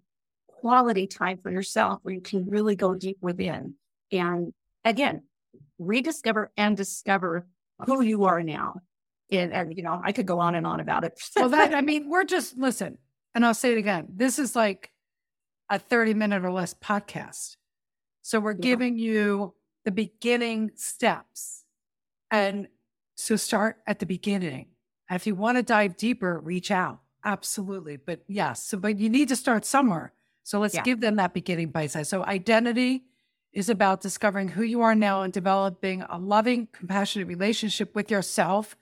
quality 0.48 1.08
time 1.08 1.38
for 1.38 1.52
yourself 1.52 2.00
where 2.04 2.14
you 2.14 2.22
can 2.22 2.50
really 2.50 2.75
go 2.75 2.96
deep 2.96 3.18
within. 3.22 3.75
And 4.12 4.54
again, 4.84 5.24
rediscover 5.80 6.52
and 6.58 6.78
discover 6.78 7.48
who 7.86 8.02
you 8.02 8.25
are 8.25 8.42
now. 8.42 8.75
And, 9.32 9.52
and 9.52 9.75
you 9.75 9.84
know, 9.84 10.00
I 10.04 10.12
could 10.12 10.25
go 10.28 10.40
on 10.40 10.56
and 10.56 10.66
on 10.66 10.80
about 10.80 11.04
it. 11.04 11.20
well, 11.36 11.50
that, 11.50 11.74
I 11.74 11.82
mean, 11.82 12.10
we're 12.10 12.24
just, 12.24 12.58
listen, 12.58 12.98
and 13.34 13.46
I'll 13.46 13.54
say 13.54 13.74
it 13.74 13.78
again. 13.78 14.08
This 14.10 14.40
is 14.40 14.56
like 14.56 14.92
a 15.70 15.80
30 15.80 16.14
minute 16.14 16.44
or 16.44 16.52
less 16.52 16.74
podcast. 16.74 17.58
So 18.22 18.40
we're 18.40 18.52
yeah. 18.52 18.62
giving 18.62 18.98
you 18.98 19.54
the 19.84 19.92
beginning 19.92 20.72
steps. 20.76 21.64
And 22.32 22.68
so 23.16 23.36
start 23.36 23.78
at 23.88 24.00
the 24.00 24.06
beginning 24.06 24.68
if 25.10 25.28
you 25.28 25.36
want 25.36 25.58
to 25.58 25.64
dive 25.64 25.98
deeper, 25.98 26.40
reach 26.40 26.72
out. 26.72 27.00
Absolutely. 27.24 27.98
But 27.98 28.22
yes, 28.28 28.64
so, 28.64 28.78
but 28.78 29.00
you 29.00 29.10
need 29.10 29.30
to 29.30 29.36
start 29.36 29.66
somewhere. 29.66 30.14
So 30.44 30.60
let's 30.60 30.76
yeah. 30.76 30.84
give 30.84 31.02
them 31.02 31.16
that 31.16 31.34
beginning 31.34 31.70
bite 31.70 31.92
size. 31.92 32.10
So 32.10 32.24
identity 32.24 33.04
is 33.52 33.70
about 33.70 34.02
discovering 34.02 34.50
who 34.50 34.64
you 34.64 34.82
are 34.82 34.96
now 34.96 35.22
and 35.22 35.34
developing 35.34 36.04
a 36.04 36.18
loving, 36.18 36.68
compassionate 36.72 37.28
relationship 37.28 37.96
with 37.96 38.12
yourself. 38.12 38.76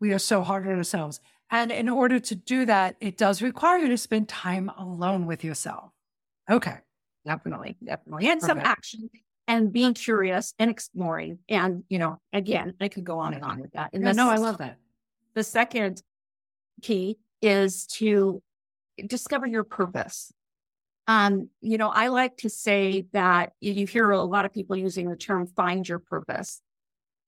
We 0.00 0.12
are 0.12 0.18
so 0.18 0.42
hard 0.42 0.66
on 0.66 0.74
ourselves. 0.74 1.20
And 1.52 1.70
in 1.70 1.90
order 1.90 2.18
to 2.18 2.34
do 2.34 2.64
that, 2.64 2.96
it 2.98 3.18
does 3.18 3.42
require 3.42 3.78
you 3.78 3.88
to 3.88 3.98
spend 3.98 4.28
time 4.28 4.70
alone 4.78 5.26
with 5.26 5.44
yourself. 5.44 5.90
Okay. 6.50 6.78
Definitely. 7.26 7.76
Definitely. 7.84 8.28
And 8.28 8.40
some 8.40 8.58
action 8.58 9.10
and 9.46 9.70
being 9.70 9.92
curious 9.92 10.54
and 10.58 10.70
exploring. 10.70 11.38
And, 11.48 11.84
you 11.88 11.98
know, 11.98 12.18
again, 12.32 12.74
I 12.80 12.88
could 12.88 13.04
go 13.04 13.18
on 13.18 13.34
and 13.34 13.44
on 13.44 13.60
with 13.60 13.72
that. 13.72 13.90
And 13.92 14.02
yeah, 14.02 14.12
no, 14.12 14.30
I 14.30 14.36
love 14.36 14.58
that. 14.58 14.78
The 15.34 15.44
second 15.44 16.02
key 16.80 17.18
is 17.42 17.86
to 17.98 18.42
discover 19.06 19.46
your 19.46 19.64
purpose. 19.64 20.32
Um, 21.06 21.50
you 21.60 21.78
know, 21.78 21.88
I 21.88 22.08
like 22.08 22.38
to 22.38 22.48
say 22.48 23.06
that 23.12 23.52
you 23.60 23.86
hear 23.86 24.10
a 24.10 24.22
lot 24.22 24.46
of 24.46 24.54
people 24.54 24.76
using 24.76 25.10
the 25.10 25.16
term 25.16 25.46
find 25.46 25.86
your 25.86 25.98
purpose. 25.98 26.62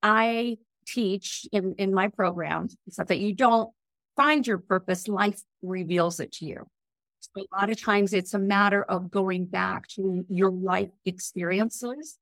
I 0.03 0.59
teach 0.87 1.47
in, 1.53 1.75
in 1.79 1.93
my 1.93 2.09
program 2.09 2.69
so 2.89 3.05
that 3.05 3.19
you 3.19 3.35
don't 3.35 3.71
find 4.17 4.47
your 4.47 4.59
purpose, 4.59 5.09
life 5.09 5.41
reveals 5.63 6.21
it 6.21 6.33
to 6.33 6.47
you. 6.47 6.67
So 7.21 7.43
a 7.43 7.57
lot 7.57 7.71
of 7.71 7.81
times 7.81 8.13
it's 8.13 8.35
a 8.35 8.39
matter 8.39 8.83
of 8.83 9.11
going 9.11 9.47
back 9.47 9.89
to 9.89 10.25
your 10.29 10.51
life 10.51 10.91
experiences, 11.05 12.19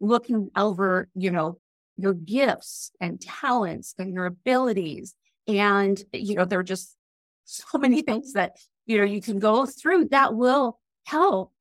looking 0.00 0.50
over, 0.56 1.08
you 1.14 1.30
know, 1.30 1.58
your 1.96 2.14
gifts 2.14 2.92
and 3.00 3.20
talents 3.20 3.94
and 3.98 4.14
your 4.14 4.26
abilities. 4.26 5.14
And, 5.46 6.02
you 6.12 6.34
know, 6.36 6.44
there 6.44 6.60
are 6.60 6.64
just 6.64 6.96
so 7.44 7.78
many 7.78 8.02
things 8.02 8.32
that, 8.34 8.56
you 8.86 8.98
know, 8.98 9.04
you 9.04 9.20
can 9.20 9.38
go 9.38 9.66
through 9.66 10.06
that 10.06 10.34
will 10.34 10.78
help 11.04 11.52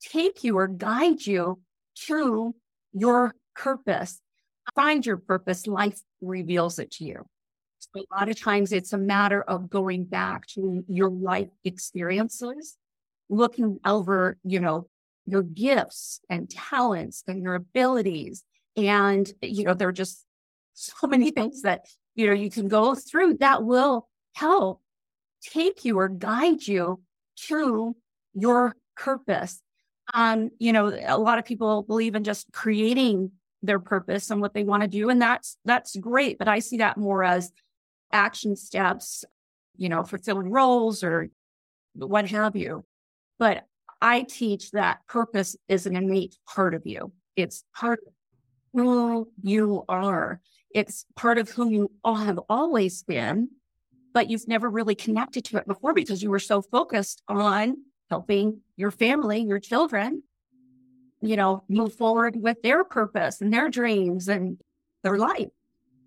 take 0.00 0.44
you 0.44 0.58
or 0.58 0.68
guide 0.68 1.24
you 1.24 1.60
to 2.06 2.54
your 2.92 3.34
purpose. 3.54 4.20
Find 4.74 5.04
your 5.04 5.16
purpose. 5.16 5.66
Life 5.66 6.00
reveals 6.20 6.78
it 6.78 6.90
to 6.92 7.04
you 7.04 7.26
a 7.94 8.02
lot 8.14 8.28
of 8.28 8.40
times 8.40 8.72
it's 8.72 8.92
a 8.92 8.98
matter 8.98 9.42
of 9.42 9.68
going 9.68 10.04
back 10.04 10.46
to 10.48 10.84
your 10.88 11.10
life 11.10 11.50
experiences, 11.64 12.76
looking 13.28 13.78
over, 13.84 14.38
you 14.44 14.60
know, 14.60 14.88
your 15.26 15.42
gifts 15.42 16.20
and 16.28 16.50
talents 16.50 17.22
and 17.26 17.42
your 17.42 17.54
abilities. 17.54 18.44
And, 18.76 19.30
you 19.42 19.64
know, 19.64 19.74
there 19.74 19.88
are 19.88 19.92
just 19.92 20.24
so 20.74 21.06
many 21.06 21.30
things 21.30 21.62
that, 21.62 21.86
you 22.14 22.26
know, 22.26 22.32
you 22.32 22.50
can 22.50 22.68
go 22.68 22.94
through 22.94 23.38
that 23.38 23.64
will 23.64 24.08
help 24.34 24.80
take 25.42 25.84
you 25.84 25.98
or 25.98 26.08
guide 26.08 26.66
you 26.66 27.00
to 27.48 27.96
your 28.34 28.76
purpose. 28.96 29.60
Um, 30.14 30.50
you 30.58 30.72
know, 30.72 30.88
a 31.06 31.18
lot 31.18 31.38
of 31.38 31.44
people 31.44 31.82
believe 31.82 32.14
in 32.14 32.24
just 32.24 32.46
creating 32.52 33.32
their 33.62 33.78
purpose 33.78 34.30
and 34.30 34.40
what 34.40 34.54
they 34.54 34.64
want 34.64 34.82
to 34.82 34.88
do. 34.88 35.08
And 35.08 35.22
that's, 35.22 35.56
that's 35.64 35.96
great. 35.96 36.38
But 36.38 36.48
I 36.48 36.58
see 36.58 36.78
that 36.78 36.96
more 36.96 37.22
as 37.22 37.52
action 38.12 38.56
steps, 38.56 39.24
you 39.76 39.88
know, 39.88 40.02
fulfilling 40.02 40.50
roles 40.50 41.02
or 41.02 41.28
what 41.94 42.28
have 42.30 42.56
you. 42.56 42.84
But 43.38 43.64
I 44.00 44.22
teach 44.22 44.72
that 44.72 45.06
purpose 45.06 45.56
is 45.68 45.86
an 45.86 45.96
innate 45.96 46.36
part 46.46 46.74
of 46.74 46.82
you. 46.86 47.12
It's 47.36 47.64
part 47.74 48.00
of 48.06 48.12
who 48.72 49.30
you 49.42 49.84
are. 49.88 50.40
It's 50.74 51.04
part 51.16 51.38
of 51.38 51.50
who 51.50 51.68
you 51.70 51.92
all 52.02 52.16
have 52.16 52.40
always 52.48 53.02
been, 53.02 53.50
but 54.12 54.30
you've 54.30 54.48
never 54.48 54.68
really 54.68 54.94
connected 54.94 55.44
to 55.46 55.58
it 55.58 55.66
before 55.66 55.92
because 55.94 56.22
you 56.22 56.30
were 56.30 56.38
so 56.38 56.62
focused 56.62 57.22
on 57.28 57.76
helping 58.10 58.60
your 58.76 58.90
family, 58.90 59.40
your 59.40 59.58
children, 59.58 60.22
you 61.20 61.36
know, 61.36 61.62
move 61.68 61.94
forward 61.94 62.36
with 62.36 62.60
their 62.62 62.84
purpose 62.84 63.40
and 63.40 63.52
their 63.52 63.68
dreams 63.68 64.28
and 64.28 64.58
their 65.02 65.16
life. 65.16 65.48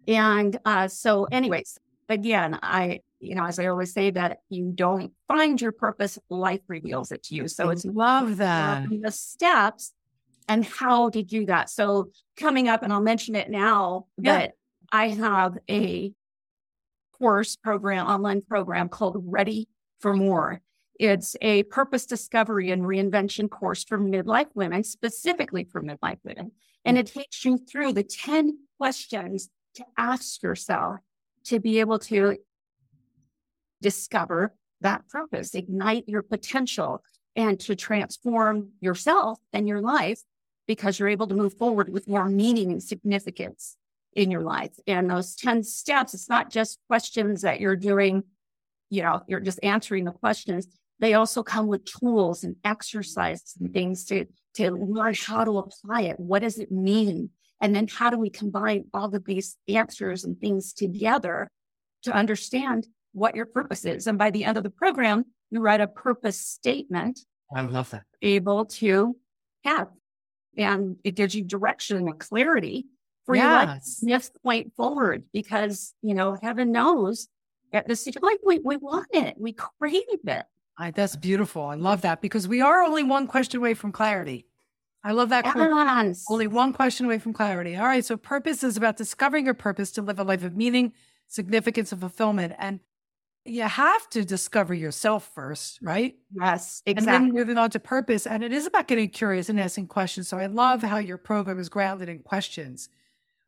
And 0.08 0.60
uh, 0.66 0.88
so, 0.88 1.26
anyways, 1.26 1.80
again, 2.10 2.60
I, 2.62 3.02
you 3.20 3.36
know, 3.36 3.46
as 3.46 3.60
I 3.60 3.68
always 3.68 3.94
say, 3.94 4.12
that 4.12 4.40
you 4.50 4.72
don't 4.74 5.12
find 5.28 5.60
your 5.60 5.72
purpose, 5.72 6.20
life 6.30 6.62
reveals 6.68 7.12
it 7.12 7.24
to 7.24 7.36
you. 7.36 7.48
So 7.48 7.70
it's 7.70 7.86
love 7.86 8.38
that 8.38 8.88
the 8.90 9.12
steps 9.12 9.94
and 10.48 10.64
how 10.64 11.10
to 11.10 11.24
do 11.24 11.46
that. 11.48 11.70
So 11.70 12.12
coming 12.38 12.68
up, 12.70 12.84
and 12.84 12.94
I'll 12.94 13.02
mention 13.02 13.36
it 13.36 13.50
now, 13.50 14.06
yeah. 14.18 14.38
that 14.38 14.52
I 14.92 15.10
have 15.10 15.58
a 15.70 16.14
course 17.18 17.56
program, 17.56 18.06
online 18.08 18.42
program 18.42 18.90
called 18.90 19.18
Ready 19.26 19.68
for 20.00 20.14
More. 20.14 20.62
It's 21.00 21.36
a 21.42 21.64
purpose 21.64 22.06
discovery 22.06 22.72
and 22.72 22.84
reinvention 22.84 23.50
course 23.50 23.84
for 23.84 23.98
midlife 23.98 24.48
women, 24.54 24.84
specifically 24.84 25.66
for 25.66 25.82
midlife 25.82 26.20
women. 26.24 26.52
And 26.86 26.98
mm. 26.98 27.02
it 27.02 27.08
takes 27.08 27.44
you 27.44 27.58
through 27.58 27.94
the 27.94 28.04
10 28.04 28.60
questions 28.78 29.50
to 29.76 29.86
ask 29.98 30.42
yourself 30.42 31.00
to 31.46 31.60
be 31.60 31.80
able 31.80 32.00
to 32.00 32.38
discover 33.82 34.54
that 34.82 35.08
purpose, 35.10 35.56
ignite 35.56 36.08
your 36.08 36.22
potential, 36.22 37.04
and 37.36 37.60
to 37.60 37.76
transform 37.76 38.70
yourself 38.80 39.40
and 39.54 39.68
your 39.68 39.82
life 39.82 40.22
because 40.68 40.98
you're 40.98 41.10
able 41.10 41.28
to 41.28 41.36
move 41.36 41.58
forward 41.58 41.90
with 41.90 42.08
more 42.08 42.26
meaning 42.26 42.72
and 42.72 42.82
significance 42.82 43.78
in 44.14 44.32
your 44.32 44.42
life. 44.42 44.72
And 44.88 45.10
those 45.10 45.36
10 45.36 45.64
steps, 45.64 46.14
it's 46.14 46.30
not 46.30 46.50
just 46.50 46.80
questions 46.88 47.42
that 47.42 47.60
you're 47.60 47.76
doing, 47.76 48.24
you 48.90 49.04
know, 49.04 49.22
you're 49.28 49.42
just 49.42 49.60
answering 49.62 50.06
the 50.06 50.12
questions. 50.12 50.68
They 51.00 51.14
also 51.14 51.44
come 51.44 51.68
with 51.68 51.86
tools 51.86 52.44
and 52.44 52.56
exercises 52.64 53.56
and 53.60 53.74
things 53.74 54.06
to, 54.06 54.26
to 54.56 54.72
learn 54.72 55.14
how 55.14 55.44
to 55.44 55.58
apply 55.58 56.04
it. 56.04 56.20
What 56.20 56.42
does 56.42 56.58
it 56.58 56.72
mean? 56.72 57.30
And 57.62 57.76
then 57.76 57.88
how 57.88 58.10
do 58.10 58.18
we 58.18 58.30
combine 58.30 58.86
all 58.94 59.14
of 59.14 59.26
these 59.26 59.58
answers 59.68 60.24
and 60.24 60.40
things 60.40 60.74
together 60.74 61.50
to 62.04 62.12
understand 62.12 62.88
what 63.14 63.36
your 63.36 63.46
purpose 63.46 63.86
is? 63.86 64.08
And 64.08 64.18
by 64.18 64.32
the 64.32 64.44
end 64.44 64.58
of 64.58 64.64
the 64.64 64.70
program, 64.70 65.26
you 65.52 65.62
write 65.62 65.82
a 65.82 65.88
purpose 65.88 66.40
statement. 66.40 67.20
I 67.56 67.62
love 67.62 67.90
that. 67.92 68.04
Able 68.22 68.66
to 68.66 69.16
have. 69.64 69.88
And 70.58 70.98
it 71.04 71.16
gives 71.16 71.36
you 71.36 71.44
direction 71.44 71.98
and 71.98 72.20
clarity 72.20 72.88
for 73.26 73.36
yes. 73.36 74.00
your 74.02 74.10
next 74.10 74.38
point 74.44 74.74
forward 74.76 75.24
because, 75.34 75.94
you 76.02 76.14
know, 76.14 76.38
heaven 76.42 76.72
knows 76.72 77.28
at 77.74 77.88
this 77.88 78.08
point 78.20 78.40
we, 78.46 78.60
we 78.60 78.78
want 78.78 79.08
it. 79.12 79.36
We 79.38 79.54
crave 79.54 80.04
it. 80.08 80.46
I, 80.78 80.92
that's 80.92 81.16
beautiful. 81.16 81.64
I 81.64 81.76
love 81.76 82.02
that 82.02 82.22
because 82.22 82.48
we 82.48 82.62
are 82.62 82.84
only 82.84 83.04
one 83.04 83.28
question 83.28 83.60
away 83.60 83.74
from 83.74 83.92
clarity. 83.92 84.46
I 85.06 85.12
love 85.12 85.30
that. 85.30 85.46
Yes. 85.46 86.26
Only 86.28 86.48
one 86.48 86.74
question 86.74 87.06
away 87.06 87.20
from 87.20 87.32
clarity. 87.32 87.76
All 87.76 87.86
right. 87.86 88.04
So 88.04 88.18
purpose 88.18 88.64
is 88.64 88.76
about 88.76 88.98
discovering 88.98 89.46
your 89.46 89.54
purpose 89.54 89.92
to 89.92 90.02
live 90.02 90.18
a 90.18 90.24
life 90.24 90.44
of 90.44 90.58
meaning, 90.58 90.94
significance, 91.28 91.92
and 91.92 92.02
fulfillment. 92.02 92.54
And 92.58 92.80
you 93.46 93.62
have 93.62 94.10
to 94.10 94.26
discover 94.26 94.74
yourself 94.74 95.30
first, 95.36 95.78
right? 95.84 96.16
Yes, 96.34 96.82
exactly. 96.88 97.16
And 97.16 97.26
then 97.28 97.34
moving 97.36 97.60
on 97.60 97.70
to 97.70 97.80
purpose. 97.80 98.26
And 98.26 98.44
it 98.44 98.52
is 98.52 98.66
about 98.66 98.88
getting 98.88 99.10
curious 99.10 99.48
and 99.48 99.60
asking 99.60 99.90
questions. 99.90 100.28
So 100.28 100.40
I 100.40 100.48
love 100.48 100.82
how 100.82 100.98
your 100.98 101.20
program 101.20 101.60
is 101.60 101.70
grounded 101.70 102.10
in 102.10 102.20
questions. 102.20 102.90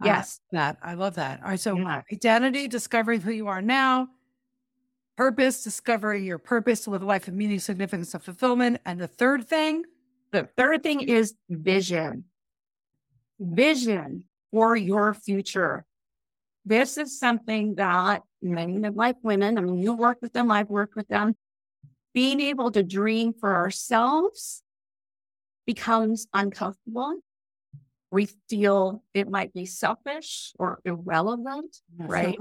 Yes. 0.03 0.39
That 0.51 0.77
I 0.83 0.93
love 0.93 1.15
that. 1.15 1.41
All 1.41 1.49
right. 1.49 1.59
So 1.59 1.75
yeah. 1.75 2.03
identity, 2.13 2.67
discovering 2.67 3.21
who 3.21 3.31
you 3.31 3.47
are 3.47 3.63
now, 3.63 4.09
purpose, 5.15 5.63
discovering 5.63 6.23
your 6.23 6.37
purpose 6.37 6.81
to 6.81 6.91
live 6.91 7.01
a 7.01 7.05
life 7.05 7.27
of 7.27 7.33
meaning, 7.33 7.57
significance, 7.57 8.13
and 8.13 8.21
fulfillment. 8.21 8.79
And 8.85 9.01
the 9.01 9.07
third 9.07 9.47
thing, 9.47 9.85
the 10.31 10.47
third 10.57 10.83
thing 10.83 11.01
is 11.01 11.33
vision. 11.49 12.25
Vision 13.39 14.23
for 14.51 14.75
your 14.75 15.13
future. 15.13 15.85
This 16.65 16.97
is 16.97 17.17
something 17.19 17.75
that 17.75 18.23
many 18.41 18.73
midlife 18.77 19.15
women, 19.23 19.57
I 19.57 19.61
mean, 19.61 19.79
you 19.79 19.93
work 19.93 20.17
with 20.21 20.33
them, 20.33 20.51
I've 20.51 20.69
worked 20.69 20.95
with 20.95 21.07
them. 21.07 21.35
Being 22.13 22.41
able 22.41 22.71
to 22.71 22.83
dream 22.83 23.33
for 23.33 23.55
ourselves 23.55 24.63
becomes 25.65 26.27
uncomfortable. 26.33 27.19
We 28.11 28.27
feel 28.49 29.03
it 29.13 29.29
might 29.29 29.53
be 29.53 29.65
selfish 29.65 30.53
or 30.57 30.79
irrelevant, 30.85 31.77
right? 31.97 32.37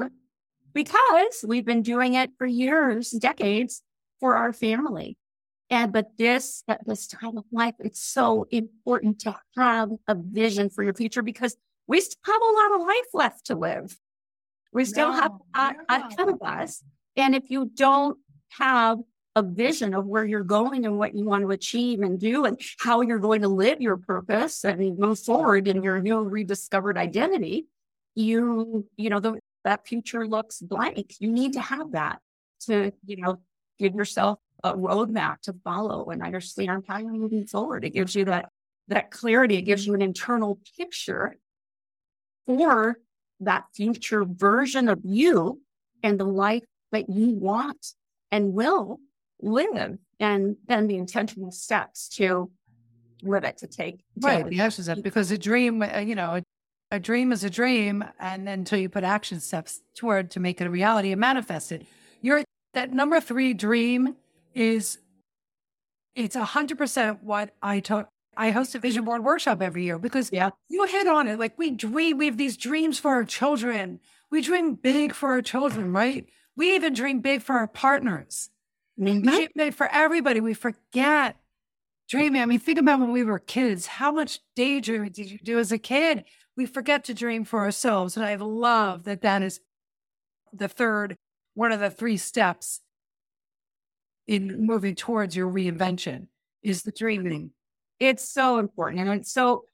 Because 0.72 1.44
we've 1.46 1.64
been 1.64 1.82
doing 1.82 2.14
it 2.14 2.30
for 2.38 2.46
years, 2.46 3.10
decades 3.10 3.82
for 4.20 4.36
our 4.36 4.52
family. 4.52 5.18
And 5.68 5.92
but 5.92 6.16
this 6.16 6.62
at 6.68 6.86
this 6.86 7.06
time 7.06 7.36
of 7.36 7.44
life, 7.50 7.74
it's 7.80 8.00
so 8.00 8.46
important 8.50 9.20
to 9.20 9.36
have 9.56 9.90
a 10.06 10.14
vision 10.14 10.70
for 10.70 10.84
your 10.84 10.94
future 10.94 11.22
because 11.22 11.56
we 11.88 12.00
still 12.00 12.32
have 12.32 12.42
a 12.42 12.72
lot 12.72 12.80
of 12.80 12.86
life 12.86 13.08
left 13.14 13.46
to 13.46 13.56
live. 13.56 13.96
We 14.72 14.84
still 14.84 15.10
no, 15.10 15.20
have 15.20 15.32
a, 15.54 15.74
ahead 15.88 16.28
of 16.28 16.42
us. 16.42 16.82
And 17.16 17.34
if 17.34 17.50
you 17.50 17.70
don't 17.74 18.18
have 18.50 18.98
a 19.34 19.42
vision 19.42 19.92
of 19.94 20.06
where 20.06 20.24
you're 20.24 20.42
going 20.42 20.86
and 20.86 20.98
what 20.98 21.14
you 21.14 21.24
want 21.24 21.42
to 21.42 21.50
achieve 21.50 22.00
and 22.00 22.18
do 22.18 22.44
and 22.44 22.60
how 22.78 23.02
you're 23.02 23.18
going 23.18 23.42
to 23.42 23.48
live 23.48 23.80
your 23.80 23.96
purpose 23.96 24.64
and 24.64 24.98
move 24.98 25.18
forward 25.18 25.68
in 25.68 25.82
your 25.82 26.00
new 26.00 26.20
rediscovered 26.20 26.96
identity, 26.96 27.66
you, 28.14 28.86
you 28.96 29.10
know, 29.10 29.20
the, 29.20 29.38
that 29.64 29.86
future 29.86 30.26
looks 30.26 30.60
blank. 30.60 31.14
You 31.20 31.30
need 31.30 31.52
to 31.54 31.60
have 31.60 31.92
that 31.92 32.20
to, 32.62 32.92
you 33.04 33.16
know, 33.16 33.40
give 33.78 33.94
yourself 33.94 34.38
a 34.64 34.74
roadmap 34.74 35.40
to 35.42 35.54
follow 35.64 36.06
and 36.10 36.22
understand 36.22 36.84
how 36.88 36.98
you're 36.98 37.12
moving 37.12 37.46
forward. 37.46 37.84
It 37.84 37.90
gives 37.90 38.14
you 38.14 38.24
that 38.26 38.50
that 38.88 39.10
clarity. 39.10 39.56
It 39.56 39.62
gives 39.62 39.86
you 39.86 39.94
an 39.94 40.02
internal 40.02 40.58
picture 40.76 41.36
for 42.46 42.98
that 43.40 43.64
future 43.74 44.24
version 44.24 44.88
of 44.88 45.00
you 45.04 45.60
and 46.02 46.18
the 46.18 46.24
life 46.24 46.64
that 46.92 47.08
you 47.10 47.30
want 47.30 47.94
and 48.30 48.54
will 48.54 49.00
live. 49.40 49.98
And 50.18 50.56
then 50.66 50.86
the 50.86 50.96
intentional 50.96 51.50
steps 51.50 52.08
to 52.10 52.50
live 53.22 53.44
it 53.44 53.58
to 53.58 53.66
take. 53.66 54.00
Right. 54.20 54.50
Yes, 54.50 54.88
because 55.02 55.30
a 55.30 55.38
dream, 55.38 55.82
uh, 55.82 55.98
you 55.98 56.14
know, 56.14 56.36
a, 56.36 56.42
a 56.92 57.00
dream 57.00 57.32
is 57.32 57.44
a 57.44 57.50
dream. 57.50 58.04
And 58.18 58.46
then 58.46 58.60
until 58.60 58.78
you 58.78 58.88
put 58.88 59.04
action 59.04 59.40
steps 59.40 59.80
toward 59.94 60.30
to 60.32 60.40
make 60.40 60.60
it 60.60 60.66
a 60.66 60.70
reality 60.70 61.12
and 61.12 61.20
manifest 61.20 61.72
it. 61.72 61.86
You're 62.22 62.44
that 62.72 62.92
number 62.92 63.20
three 63.20 63.52
dream 63.52 64.16
is 64.56 64.98
it's 66.16 66.34
a 66.34 66.44
hundred 66.44 66.78
percent 66.78 67.22
what 67.22 67.54
I 67.62 67.80
talk. 67.80 68.08
I 68.36 68.50
host 68.50 68.74
a 68.74 68.78
vision 68.78 69.04
board 69.04 69.22
workshop 69.22 69.62
every 69.62 69.84
year 69.84 69.98
because 69.98 70.30
yeah. 70.32 70.50
you 70.68 70.84
hit 70.84 71.06
on 71.06 71.28
it. 71.28 71.38
Like 71.38 71.56
we 71.58 71.70
dream, 71.70 72.18
we 72.18 72.26
have 72.26 72.36
these 72.36 72.56
dreams 72.56 72.98
for 72.98 73.12
our 73.12 73.24
children. 73.24 74.00
We 74.30 74.42
dream 74.42 74.74
big 74.74 75.14
for 75.14 75.30
our 75.30 75.42
children, 75.42 75.92
right? 75.92 76.26
We 76.56 76.74
even 76.74 76.92
dream 76.92 77.20
big 77.20 77.42
for 77.42 77.54
our 77.54 77.66
partners. 77.66 78.50
Mm-hmm. 78.98 79.20
We 79.20 79.22
dream 79.22 79.48
big 79.54 79.74
for 79.74 79.88
everybody. 79.88 80.40
We 80.40 80.54
forget 80.54 81.36
dreaming. 82.08 82.42
I 82.42 82.46
mean, 82.46 82.58
think 82.58 82.78
about 82.78 83.00
when 83.00 83.12
we 83.12 83.24
were 83.24 83.38
kids. 83.38 83.86
How 83.86 84.12
much 84.12 84.40
daydreaming 84.54 85.12
did 85.12 85.30
you 85.30 85.38
do 85.38 85.58
as 85.58 85.72
a 85.72 85.78
kid? 85.78 86.24
We 86.56 86.66
forget 86.66 87.04
to 87.04 87.14
dream 87.14 87.44
for 87.44 87.60
ourselves. 87.60 88.16
And 88.16 88.24
I 88.24 88.34
love 88.36 89.04
that 89.04 89.22
that 89.22 89.42
is 89.42 89.60
the 90.52 90.68
third, 90.68 91.16
one 91.54 91.72
of 91.72 91.80
the 91.80 91.90
three 91.90 92.16
steps 92.16 92.80
in 94.26 94.66
moving 94.66 94.94
towards 94.94 95.36
your 95.36 95.50
reinvention 95.50 96.26
is 96.62 96.82
the 96.82 96.92
dreaming. 96.92 97.50
It's 98.00 98.28
so 98.28 98.58
important. 98.58 99.08
And 99.08 99.26
so 99.26 99.64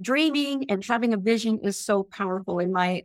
dreaming 0.00 0.70
and 0.70 0.84
having 0.84 1.14
a 1.14 1.16
vision 1.16 1.60
is 1.62 1.78
so 1.78 2.02
powerful. 2.02 2.58
In 2.58 2.72
my 2.72 3.04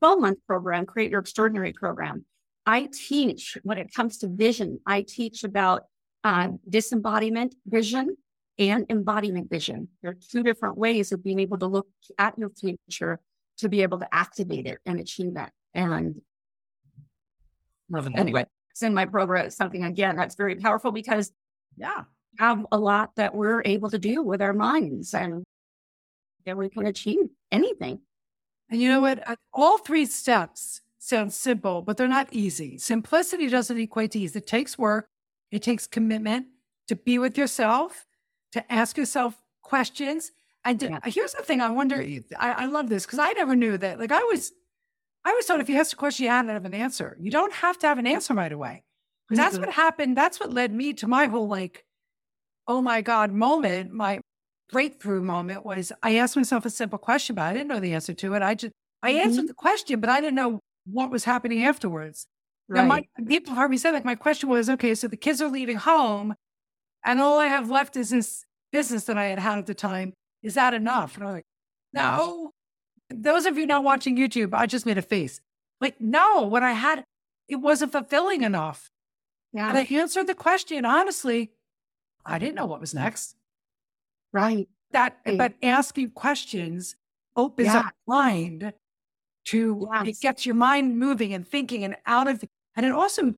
12 0.00 0.20
month 0.20 0.38
program, 0.46 0.86
Create 0.86 1.10
Your 1.10 1.20
Extraordinary 1.20 1.72
program, 1.72 2.24
I 2.64 2.88
teach 2.92 3.56
when 3.62 3.78
it 3.78 3.94
comes 3.94 4.18
to 4.18 4.28
vision, 4.28 4.80
I 4.86 5.02
teach 5.02 5.44
about 5.44 5.84
uh, 6.24 6.48
disembodiment 6.68 7.54
vision 7.66 8.16
and 8.58 8.86
embodiment 8.90 9.50
vision. 9.50 9.88
There 10.02 10.10
are 10.10 10.16
two 10.30 10.42
different 10.42 10.76
ways 10.76 11.12
of 11.12 11.22
being 11.22 11.38
able 11.38 11.58
to 11.58 11.66
look 11.66 11.86
at 12.18 12.36
your 12.38 12.50
future 12.50 13.20
to 13.58 13.68
be 13.68 13.82
able 13.82 13.98
to 14.00 14.08
activate 14.12 14.66
it 14.66 14.78
and 14.84 14.98
achieve 14.98 15.34
that. 15.34 15.52
And 15.74 16.20
anyway, 18.16 18.46
in 18.82 18.94
my 18.94 19.04
program 19.06 19.50
something 19.50 19.84
again 19.84 20.16
that's 20.16 20.34
very 20.34 20.56
powerful 20.56 20.92
because 20.92 21.32
yeah, 21.76 22.04
have 22.38 22.66
a 22.72 22.78
lot 22.78 23.14
that 23.16 23.34
we're 23.34 23.62
able 23.64 23.90
to 23.90 23.98
do 23.98 24.22
with 24.22 24.42
our 24.42 24.52
minds 24.52 25.14
and 25.14 25.44
that 26.44 26.56
we 26.56 26.68
can 26.68 26.86
achieve 26.86 27.28
anything. 27.50 28.00
And 28.70 28.80
you 28.80 28.88
know 28.88 29.00
what? 29.00 29.38
All 29.52 29.78
three 29.78 30.06
steps 30.06 30.80
sound 30.98 31.32
simple, 31.32 31.82
but 31.82 31.96
they're 31.96 32.08
not 32.08 32.28
easy. 32.32 32.78
Simplicity 32.78 33.48
doesn't 33.48 33.78
equate 33.78 34.12
to 34.12 34.18
ease. 34.18 34.34
It 34.34 34.46
takes 34.46 34.78
work, 34.78 35.08
it 35.50 35.62
takes 35.62 35.86
commitment 35.86 36.46
to 36.88 36.96
be 36.96 37.18
with 37.18 37.36
yourself, 37.38 38.06
to 38.52 38.72
ask 38.72 38.96
yourself 38.96 39.36
questions. 39.62 40.32
And 40.64 40.80
to, 40.80 40.86
yeah. 40.86 40.98
here's 41.04 41.32
the 41.32 41.42
thing 41.42 41.60
I 41.60 41.70
wonder, 41.70 42.04
I, 42.38 42.52
I 42.52 42.66
love 42.66 42.88
this 42.88 43.06
because 43.06 43.20
I 43.20 43.32
never 43.32 43.54
knew 43.54 43.78
that. 43.78 44.00
Like 44.00 44.10
I 44.10 44.22
was 44.24 44.52
I 45.26 45.30
always 45.30 45.44
thought 45.44 45.60
if 45.60 45.68
you 45.68 45.76
ask 45.76 45.92
a 45.92 45.96
question, 45.96 46.24
you 46.24 46.30
had 46.30 46.46
to 46.46 46.52
have 46.52 46.64
an 46.64 46.72
answer. 46.72 47.16
You 47.20 47.32
don't 47.32 47.52
have 47.52 47.76
to 47.80 47.88
have 47.88 47.98
an 47.98 48.06
answer 48.06 48.32
right 48.32 48.52
away. 48.52 48.84
Because 49.28 49.38
that's 49.38 49.58
what 49.58 49.74
happened. 49.74 50.16
That's 50.16 50.38
what 50.38 50.54
led 50.54 50.72
me 50.72 50.92
to 50.94 51.08
my 51.08 51.26
whole 51.26 51.48
like, 51.48 51.84
oh 52.68 52.80
my 52.80 53.00
God 53.02 53.32
moment. 53.32 53.90
My 53.92 54.20
breakthrough 54.70 55.20
moment 55.22 55.66
was 55.66 55.90
I 56.00 56.18
asked 56.18 56.36
myself 56.36 56.64
a 56.64 56.70
simple 56.70 57.00
question, 57.00 57.34
but 57.34 57.42
I 57.42 57.52
didn't 57.52 57.66
know 57.66 57.80
the 57.80 57.94
answer 57.94 58.14
to 58.14 58.34
it. 58.34 58.42
I 58.42 58.54
just, 58.54 58.72
I 59.02 59.10
mm-hmm. 59.10 59.18
answered 59.18 59.48
the 59.48 59.54
question, 59.54 59.98
but 59.98 60.10
I 60.10 60.20
didn't 60.20 60.36
know 60.36 60.60
what 60.86 61.10
was 61.10 61.24
happening 61.24 61.64
afterwards. 61.64 62.28
Right. 62.68 62.82
Now, 62.82 62.86
my, 62.86 63.04
people 63.26 63.54
heard 63.56 63.72
me 63.72 63.78
say, 63.78 63.90
like, 63.90 64.04
my 64.04 64.14
question 64.14 64.48
was, 64.48 64.70
okay, 64.70 64.94
so 64.94 65.08
the 65.08 65.16
kids 65.16 65.42
are 65.42 65.48
leaving 65.48 65.76
home 65.76 66.36
and 67.04 67.20
all 67.20 67.40
I 67.40 67.46
have 67.46 67.68
left 67.68 67.96
is 67.96 68.10
this 68.10 68.44
business 68.70 69.04
that 69.04 69.18
I 69.18 69.24
had 69.24 69.40
had 69.40 69.58
at 69.58 69.66
the 69.66 69.74
time. 69.74 70.12
Is 70.44 70.54
that 70.54 70.72
enough? 70.72 71.16
And 71.16 71.24
I'm 71.24 71.32
like, 71.32 71.46
no, 71.92 72.52
those 73.10 73.46
of 73.46 73.56
you 73.56 73.66
not 73.66 73.84
watching 73.84 74.16
YouTube, 74.16 74.52
I 74.52 74.66
just 74.66 74.86
made 74.86 74.98
a 74.98 75.02
face. 75.02 75.40
Like, 75.80 76.00
no, 76.00 76.42
what 76.42 76.62
I 76.62 76.72
had, 76.72 77.04
it 77.48 77.56
wasn't 77.56 77.92
fulfilling 77.92 78.42
enough. 78.42 78.90
Yeah. 79.52 79.68
And 79.68 79.78
I 79.78 79.82
answered 79.90 80.26
the 80.26 80.34
question 80.34 80.84
honestly. 80.84 81.52
I 82.24 82.38
didn't 82.38 82.56
know 82.56 82.66
what 82.66 82.80
was 82.80 82.92
next. 82.94 83.36
Right. 84.32 84.68
That, 84.90 85.18
Right. 85.24 85.38
but 85.38 85.54
asking 85.62 86.10
questions 86.10 86.96
opens 87.36 87.66
Yeah. 87.66 87.78
up 87.80 87.94
mind 88.06 88.72
to 89.46 89.88
it 90.04 90.20
gets 90.20 90.44
your 90.44 90.56
mind 90.56 90.98
moving 90.98 91.32
and 91.32 91.46
thinking 91.46 91.84
and 91.84 91.96
out 92.04 92.26
of, 92.26 92.42
and 92.74 92.84
it 92.84 92.92
also 92.92 93.34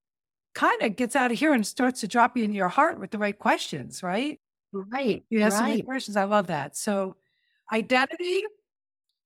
kind 0.54 0.80
of 0.82 0.96
gets 0.96 1.14
out 1.14 1.30
of 1.30 1.38
here 1.38 1.52
and 1.52 1.66
starts 1.66 2.00
to 2.00 2.08
drop 2.08 2.36
you 2.36 2.44
in 2.44 2.52
your 2.52 2.68
heart 2.68 2.98
with 2.98 3.10
the 3.10 3.18
right 3.18 3.38
questions, 3.38 4.02
right? 4.02 4.40
Right. 4.72 5.24
You 5.28 5.40
ask 5.40 5.60
right. 5.60 5.84
questions. 5.84 6.16
I 6.16 6.24
love 6.24 6.46
that. 6.46 6.76
So, 6.76 7.16
identity, 7.72 8.42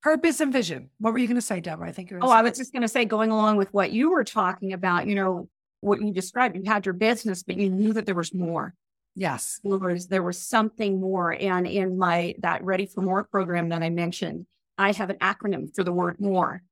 purpose, 0.02 0.40
and 0.40 0.52
vision. 0.52 0.90
What 0.98 1.12
were 1.12 1.18
you 1.18 1.26
going 1.26 1.36
to 1.36 1.40
say, 1.42 1.60
Deborah? 1.60 1.88
I 1.88 1.92
think 1.92 2.10
you're. 2.10 2.20
Oh, 2.22 2.30
I 2.30 2.42
was 2.42 2.58
just 2.58 2.72
going 2.72 2.82
to 2.82 2.88
say, 2.88 3.04
going 3.04 3.30
along 3.30 3.56
with 3.56 3.72
what 3.72 3.92
you 3.92 4.10
were 4.10 4.24
talking 4.24 4.72
about, 4.72 5.06
you 5.06 5.14
know, 5.14 5.48
what 5.80 6.00
you 6.00 6.12
described, 6.12 6.56
you 6.56 6.62
had 6.66 6.86
your 6.86 6.92
business, 6.92 7.42
but 7.42 7.56
you 7.56 7.70
knew 7.70 7.92
that 7.92 8.06
there 8.06 8.14
was 8.14 8.32
more. 8.34 8.74
yes. 9.16 9.60
There 9.64 9.78
was, 9.78 10.06
there 10.08 10.22
was 10.22 10.38
something 10.38 11.00
more. 11.00 11.32
And 11.32 11.66
in 11.66 11.98
my, 11.98 12.34
that 12.38 12.62
Ready 12.64 12.86
for 12.86 13.00
More 13.02 13.24
program 13.24 13.68
that 13.70 13.82
I 13.82 13.90
mentioned, 13.90 14.46
I 14.78 14.92
have 14.92 15.10
an 15.10 15.16
acronym 15.18 15.74
for 15.74 15.84
the 15.84 15.92
word 15.92 16.20
more, 16.20 16.62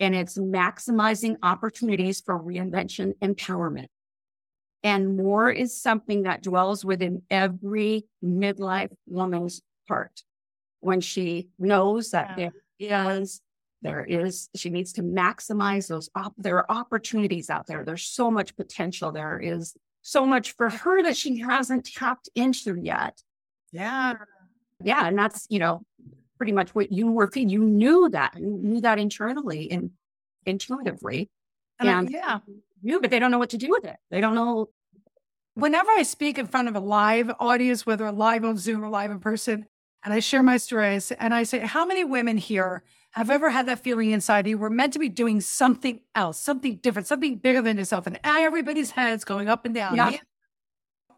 and 0.00 0.14
it's 0.14 0.38
maximizing 0.38 1.36
opportunities 1.42 2.20
for 2.20 2.38
reinvention 2.38 3.14
empowerment. 3.22 3.88
And 4.82 5.16
more 5.16 5.50
is 5.50 5.80
something 5.80 6.22
that 6.22 6.42
dwells 6.42 6.84
within 6.84 7.22
every 7.30 8.06
midlife 8.24 8.90
woman's 9.06 9.60
heart 9.88 10.22
when 10.80 11.00
she 11.00 11.48
knows 11.58 12.10
that 12.10 12.38
Yeah. 12.38 12.50
Is 12.82 13.40
there 13.82 14.04
is 14.04 14.48
she 14.54 14.70
needs 14.70 14.92
to 14.94 15.02
maximize 15.02 15.88
those 15.88 16.08
op- 16.14 16.34
there 16.38 16.58
are 16.58 16.70
opportunities 16.70 17.50
out 17.50 17.66
there. 17.66 17.84
There's 17.84 18.04
so 18.04 18.30
much 18.30 18.54
potential. 18.56 19.10
There 19.12 19.40
is 19.40 19.74
so 20.02 20.26
much 20.26 20.52
for 20.52 20.68
her 20.68 21.02
that 21.02 21.16
she 21.16 21.40
hasn't 21.40 21.84
tapped 21.86 22.28
into 22.34 22.76
yet. 22.80 23.20
Yeah. 23.72 24.14
yeah 24.82 25.06
and 25.06 25.18
that's 25.18 25.46
you 25.48 25.58
know 25.58 25.82
pretty 26.36 26.52
much 26.52 26.74
what 26.74 26.92
you 26.92 27.10
were 27.10 27.28
feeding 27.30 27.48
you 27.48 27.64
knew 27.64 28.08
that 28.10 28.34
you 28.38 28.46
knew 28.62 28.80
that 28.82 28.98
internally 28.98 29.70
and 29.70 29.90
intuitively. 30.46 31.30
And 31.78 31.88
I- 31.90 31.98
And- 31.98 32.10
yeah. 32.10 32.38
knew 32.82 33.00
but 33.00 33.10
they 33.10 33.18
don't 33.18 33.30
know 33.30 33.38
what 33.38 33.50
to 33.50 33.58
do 33.58 33.70
with 33.70 33.84
it. 33.84 33.96
They 34.10 34.20
don't 34.20 34.34
know 34.34 34.68
Whenever 35.54 35.90
I 35.90 36.02
speak 36.02 36.38
in 36.38 36.46
front 36.46 36.68
of 36.68 36.76
a 36.76 36.80
live 36.80 37.30
audience, 37.38 37.84
whether 37.84 38.10
live 38.10 38.42
on 38.42 38.56
Zoom 38.56 38.82
or 38.82 38.88
live 38.88 39.10
in 39.10 39.20
person, 39.20 39.66
and 40.04 40.12
I 40.14 40.20
share 40.20 40.42
my 40.42 40.56
stories, 40.56 41.12
and 41.12 41.34
I 41.34 41.42
say, 41.44 41.60
How 41.60 41.84
many 41.86 42.04
women 42.04 42.36
here 42.38 42.82
have 43.12 43.30
ever 43.30 43.50
had 43.50 43.66
that 43.66 43.78
feeling 43.80 44.10
inside 44.10 44.46
you 44.46 44.56
were 44.58 44.70
meant 44.70 44.92
to 44.94 44.98
be 44.98 45.08
doing 45.08 45.40
something 45.40 46.00
else, 46.14 46.38
something 46.40 46.76
different, 46.76 47.06
something 47.06 47.36
bigger 47.36 47.62
than 47.62 47.76
yourself? 47.78 48.06
And 48.06 48.18
everybody's 48.24 48.92
heads 48.92 49.24
going 49.24 49.48
up 49.48 49.64
and 49.64 49.74
down. 49.74 49.96
Yeah. 49.96 50.16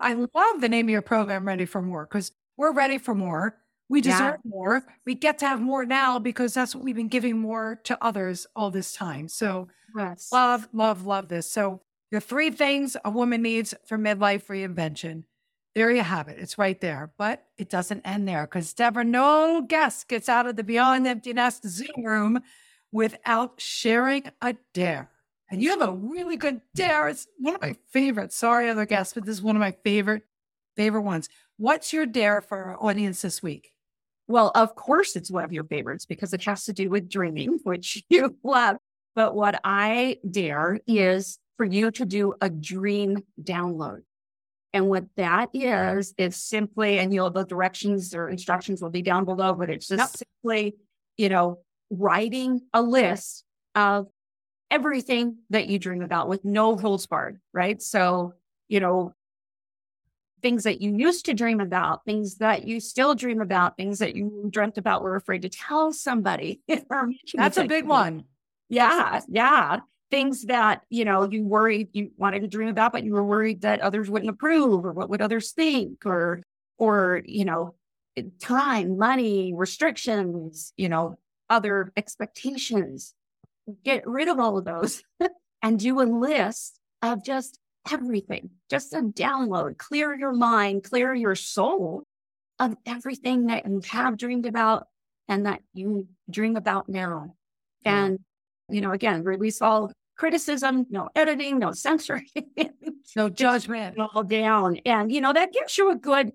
I 0.00 0.14
love 0.14 0.60
the 0.60 0.68
name 0.68 0.86
of 0.86 0.90
your 0.90 1.02
program, 1.02 1.46
Ready 1.46 1.64
for 1.66 1.80
More, 1.80 2.04
because 2.06 2.32
we're 2.56 2.72
ready 2.72 2.98
for 2.98 3.14
more. 3.14 3.56
We 3.88 4.00
Yeah. 4.00 4.12
deserve 4.12 4.40
more. 4.44 4.84
We 5.06 5.14
get 5.14 5.38
to 5.38 5.46
have 5.46 5.60
more 5.60 5.84
now 5.84 6.18
because 6.18 6.54
that's 6.54 6.74
what 6.74 6.82
we've 6.84 6.96
been 6.96 7.08
giving 7.08 7.38
more 7.38 7.76
to 7.84 8.02
others 8.02 8.46
all 8.56 8.70
this 8.70 8.92
time. 8.92 9.28
So, 9.28 9.68
yes 9.96 10.30
Love, 10.32 10.68
love, 10.72 11.06
love 11.06 11.28
this. 11.28 11.50
So, 11.50 11.80
the 12.10 12.20
three 12.20 12.50
things 12.50 12.96
a 13.04 13.10
woman 13.10 13.42
needs 13.42 13.74
for 13.86 13.98
midlife 13.98 14.46
reinvention. 14.46 15.24
There 15.74 15.90
you 15.90 16.02
have 16.02 16.28
it. 16.28 16.38
It's 16.38 16.56
right 16.56 16.80
there. 16.80 17.12
But 17.18 17.44
it 17.58 17.68
doesn't 17.68 18.02
end 18.04 18.28
there 18.28 18.46
because 18.46 18.72
Deborah, 18.72 19.04
no 19.04 19.62
guest 19.62 20.08
gets 20.08 20.28
out 20.28 20.46
of 20.46 20.56
the 20.56 20.64
Beyond 20.64 21.06
Empty 21.06 21.32
Nest 21.32 21.66
Zoom 21.68 22.04
room 22.04 22.40
without 22.92 23.60
sharing 23.60 24.30
a 24.40 24.54
dare. 24.72 25.10
And 25.50 25.62
you 25.62 25.70
have 25.70 25.82
a 25.82 25.92
really 25.92 26.36
good 26.36 26.60
dare. 26.74 27.08
It's 27.08 27.26
one 27.38 27.56
of 27.56 27.60
my 27.60 27.76
favorites. 27.90 28.36
Sorry, 28.36 28.68
other 28.68 28.86
guests, 28.86 29.14
but 29.14 29.26
this 29.26 29.36
is 29.36 29.42
one 29.42 29.56
of 29.56 29.60
my 29.60 29.74
favorite, 29.84 30.22
favorite 30.76 31.02
ones. 31.02 31.28
What's 31.56 31.92
your 31.92 32.06
dare 32.06 32.40
for 32.40 32.58
our 32.58 32.76
audience 32.82 33.22
this 33.22 33.42
week? 33.42 33.72
Well, 34.26 34.52
of 34.54 34.74
course, 34.74 35.16
it's 35.16 35.30
one 35.30 35.44
of 35.44 35.52
your 35.52 35.64
favorites 35.64 36.06
because 36.06 36.32
it 36.32 36.42
has 36.44 36.64
to 36.64 36.72
do 36.72 36.88
with 36.88 37.10
dreaming, 37.10 37.58
which 37.64 38.02
you 38.08 38.36
love. 38.42 38.76
But 39.14 39.34
what 39.34 39.60
I 39.64 40.18
dare 40.28 40.80
is 40.86 41.38
for 41.56 41.66
you 41.66 41.90
to 41.92 42.04
do 42.04 42.34
a 42.40 42.48
dream 42.48 43.22
download. 43.40 44.02
And 44.74 44.88
what 44.88 45.04
that 45.16 45.50
is, 45.54 46.12
is 46.18 46.34
simply, 46.34 46.98
and 46.98 47.14
you'll, 47.14 47.30
the 47.30 47.44
directions 47.44 48.12
or 48.12 48.28
instructions 48.28 48.82
will 48.82 48.90
be 48.90 49.02
down 49.02 49.24
below, 49.24 49.54
but 49.54 49.70
it's 49.70 49.86
just 49.86 50.00
Yep. 50.00 50.26
simply, 50.42 50.74
you 51.16 51.28
know, 51.28 51.60
writing 51.90 52.60
a 52.74 52.82
list 52.82 53.44
of 53.76 54.08
everything 54.72 55.36
that 55.50 55.68
you 55.68 55.78
dream 55.78 56.02
about 56.02 56.28
with 56.28 56.44
no 56.44 56.76
holds 56.76 57.06
barred, 57.06 57.40
right? 57.52 57.80
So, 57.80 58.34
you 58.68 58.80
know, 58.80 59.14
things 60.42 60.64
that 60.64 60.80
you 60.82 60.96
used 60.96 61.26
to 61.26 61.34
dream 61.34 61.60
about, 61.60 62.04
things 62.04 62.38
that 62.38 62.66
you 62.66 62.80
still 62.80 63.14
dream 63.14 63.40
about, 63.40 63.76
things 63.76 64.00
that 64.00 64.16
you 64.16 64.48
dreamt 64.50 64.76
about 64.76 65.02
were 65.02 65.14
afraid 65.14 65.42
to 65.42 65.48
tell 65.48 65.92
somebody. 65.92 66.60
That's 67.34 67.56
a 67.56 67.64
big 67.64 67.86
one. 67.86 68.24
Yeah, 68.68 69.20
yeah. 69.28 69.80
Things 70.14 70.44
that, 70.44 70.82
you 70.90 71.04
know, 71.04 71.28
you 71.28 71.42
worried 71.42 71.88
you 71.92 72.12
wanted 72.16 72.42
to 72.42 72.46
dream 72.46 72.68
about, 72.68 72.92
but 72.92 73.02
you 73.02 73.12
were 73.12 73.24
worried 73.24 73.62
that 73.62 73.80
others 73.80 74.08
wouldn't 74.08 74.30
approve 74.30 74.84
or 74.84 74.92
what 74.92 75.10
would 75.10 75.20
others 75.20 75.50
think 75.50 76.06
or 76.06 76.40
or, 76.78 77.20
you 77.24 77.44
know, 77.44 77.74
time, 78.40 78.96
money, 78.96 79.52
restrictions, 79.52 80.72
you 80.76 80.88
know, 80.88 81.18
other 81.50 81.92
expectations. 81.96 83.12
Get 83.84 84.06
rid 84.06 84.28
of 84.28 84.38
all 84.38 84.56
of 84.56 84.64
those 84.64 85.02
and 85.62 85.80
do 85.80 86.00
a 86.00 86.04
list 86.04 86.78
of 87.02 87.24
just 87.24 87.58
everything, 87.90 88.50
just 88.70 88.94
a 88.94 89.00
download, 89.00 89.78
clear 89.78 90.14
your 90.14 90.32
mind, 90.32 90.84
clear 90.84 91.12
your 91.12 91.34
soul 91.34 92.04
of 92.60 92.76
everything 92.86 93.46
that 93.46 93.66
you 93.66 93.80
have 93.90 94.16
dreamed 94.16 94.46
about 94.46 94.86
and 95.28 95.46
that 95.46 95.60
you 95.72 96.06
dream 96.30 96.54
about 96.54 96.88
now. 96.88 97.34
And, 97.84 98.20
you 98.68 98.80
know, 98.80 98.92
again, 98.92 99.24
release 99.24 99.60
all 99.60 99.90
criticism, 100.16 100.86
no 100.90 101.08
editing, 101.14 101.58
no 101.58 101.72
censoring, 101.72 102.26
No 103.16 103.28
judgment. 103.28 103.98
all 103.98 104.24
down. 104.24 104.78
And, 104.86 105.12
you 105.12 105.20
know, 105.20 105.32
that 105.32 105.52
gives 105.52 105.76
you 105.76 105.90
a 105.90 105.96
good 105.96 106.32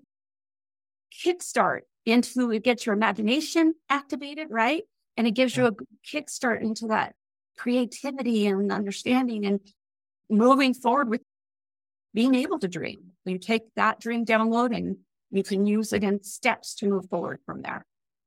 kickstart 1.24 1.80
into 2.06 2.50
it 2.50 2.62
gets 2.64 2.86
your 2.86 2.94
imagination 2.94 3.74
activated, 3.88 4.48
right? 4.50 4.84
And 5.16 5.26
it 5.26 5.32
gives 5.32 5.56
you 5.56 5.66
a 5.66 5.72
kickstart 6.06 6.62
into 6.62 6.86
that 6.88 7.14
creativity 7.58 8.46
and 8.46 8.72
understanding 8.72 9.44
and 9.44 9.60
moving 10.30 10.72
forward 10.72 11.10
with 11.10 11.20
being 12.14 12.34
able 12.34 12.58
to 12.60 12.68
dream. 12.68 13.12
You 13.24 13.38
take 13.38 13.62
that 13.76 14.00
dream 14.00 14.24
download 14.24 14.74
and 14.74 14.96
you 15.30 15.42
can 15.42 15.66
use 15.66 15.92
it 15.92 16.02
in 16.02 16.22
steps 16.22 16.74
to 16.76 16.86
move 16.88 17.08
forward 17.08 17.40
from 17.44 17.62
there. 17.62 17.84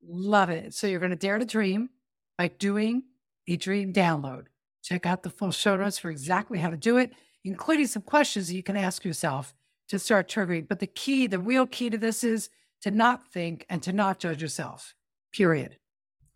Love 0.07 0.49
it. 0.49 0.73
So 0.73 0.87
you're 0.87 0.99
going 0.99 1.09
to 1.09 1.15
dare 1.15 1.39
to 1.39 1.45
dream 1.45 1.89
by 2.37 2.49
doing 2.49 3.03
a 3.47 3.57
dream 3.57 3.91
download. 3.93 4.45
Check 4.83 5.05
out 5.05 5.23
the 5.23 5.29
full 5.29 5.51
show 5.51 5.77
notes 5.77 5.97
for 5.97 6.09
exactly 6.09 6.59
how 6.59 6.69
to 6.69 6.77
do 6.77 6.97
it, 6.97 7.13
including 7.43 7.87
some 7.87 8.01
questions 8.01 8.47
that 8.47 8.55
you 8.55 8.63
can 8.63 8.75
ask 8.75 9.05
yourself 9.05 9.53
to 9.87 9.97
start 9.97 10.27
triggering. 10.27 10.67
But 10.67 10.79
the 10.79 10.87
key, 10.87 11.27
the 11.27 11.39
real 11.39 11.65
key 11.65 11.89
to 11.89 11.97
this 11.97 12.23
is 12.23 12.49
to 12.81 12.91
not 12.91 13.31
think 13.31 13.65
and 13.69 13.81
to 13.83 13.93
not 13.93 14.19
judge 14.19 14.41
yourself, 14.41 14.93
period. 15.31 15.77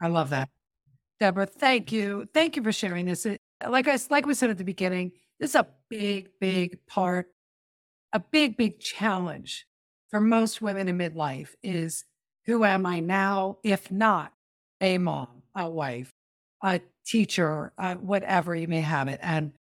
I 0.02 0.08
love 0.08 0.30
that. 0.30 0.50
Deborah, 1.20 1.46
thank 1.46 1.92
you. 1.92 2.28
Thank 2.34 2.56
you 2.56 2.64
for 2.64 2.72
sharing 2.72 3.06
this. 3.06 3.28
Like 3.68 3.88
I, 3.88 3.98
like 4.10 4.26
we 4.26 4.34
said 4.34 4.50
at 4.50 4.58
the 4.58 4.64
beginning, 4.64 5.12
this 5.40 5.52
is 5.52 5.56
a 5.56 5.68
big, 5.90 6.30
big 6.40 6.86
part, 6.88 7.28
a 8.14 8.20
big, 8.20 8.56
big 8.56 8.80
challenge 8.80 9.66
for 10.10 10.22
most 10.22 10.62
women 10.62 10.88
in 10.88 10.98
midlife 10.98 11.50
is 11.64 12.06
who 12.46 12.64
am 12.64 12.86
I 12.86 13.02
now, 13.02 13.58
if 13.64 13.92
not 13.92 14.32
a 14.80 14.98
mom, 15.00 15.44
a 15.56 15.70
wife, 15.70 16.14
a 16.64 16.82
teacher, 17.06 17.74
uh, 17.78 17.96
whatever 17.96 18.56
you 18.56 18.68
may 18.68 18.82
have 18.82 19.08
it. 19.08 19.20
And 19.22 19.54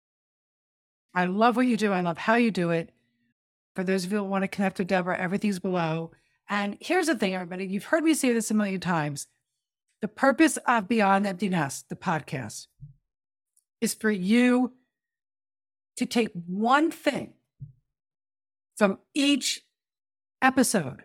I 1.13 1.25
love 1.25 1.55
what 1.55 1.67
you 1.67 1.77
do. 1.77 1.91
I 1.91 2.01
love 2.01 2.17
how 2.17 2.35
you 2.35 2.51
do 2.51 2.71
it. 2.71 2.91
For 3.75 3.83
those 3.83 4.05
of 4.05 4.11
you 4.11 4.19
who 4.19 4.23
want 4.23 4.43
to 4.43 4.47
connect 4.47 4.79
with 4.79 4.87
Deborah, 4.87 5.17
everything's 5.17 5.59
below. 5.59 6.11
And 6.49 6.77
here's 6.79 7.07
the 7.07 7.15
thing, 7.15 7.35
everybody. 7.35 7.65
You've 7.65 7.85
heard 7.85 8.03
me 8.03 8.13
say 8.13 8.33
this 8.33 8.51
a 8.51 8.53
million 8.53 8.79
times. 8.79 9.27
The 10.01 10.07
purpose 10.07 10.57
of 10.67 10.87
Beyond 10.87 11.25
Empty 11.25 11.49
Nest, 11.49 11.89
the 11.89 11.95
podcast, 11.95 12.67
is 13.81 13.93
for 13.93 14.11
you 14.11 14.73
to 15.97 16.05
take 16.05 16.29
one 16.45 16.91
thing 16.91 17.33
from 18.77 18.99
each 19.13 19.63
episode. 20.41 21.03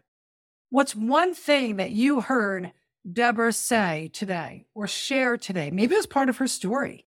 What's 0.71 0.95
one 0.95 1.35
thing 1.35 1.77
that 1.77 1.91
you 1.91 2.21
heard 2.21 2.73
Deborah 3.11 3.53
say 3.53 4.11
today 4.13 4.67
or 4.75 4.87
share 4.87 5.37
today? 5.37 5.71
Maybe 5.71 5.95
it 5.95 5.99
was 5.99 6.07
part 6.07 6.29
of 6.29 6.37
her 6.39 6.47
story. 6.47 7.07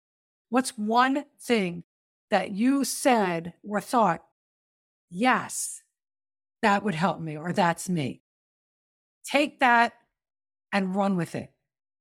What's 0.49 0.77
one 0.77 1.25
thing 1.41 1.85
that 2.31 2.53
you 2.53 2.85
said 2.85 3.55
or 3.63 3.81
thought, 3.81 4.23
yes, 5.11 5.83
that 6.63 6.85
would 6.85 6.95
help 6.95 7.21
me 7.21 7.37
or 7.37 7.53
that's 7.53 7.89
me? 7.89 8.23
Take 9.25 9.61
that 9.61 9.93
and 10.73 10.95
run 10.95 11.17
with 11.17 11.35
it. 11.35 11.51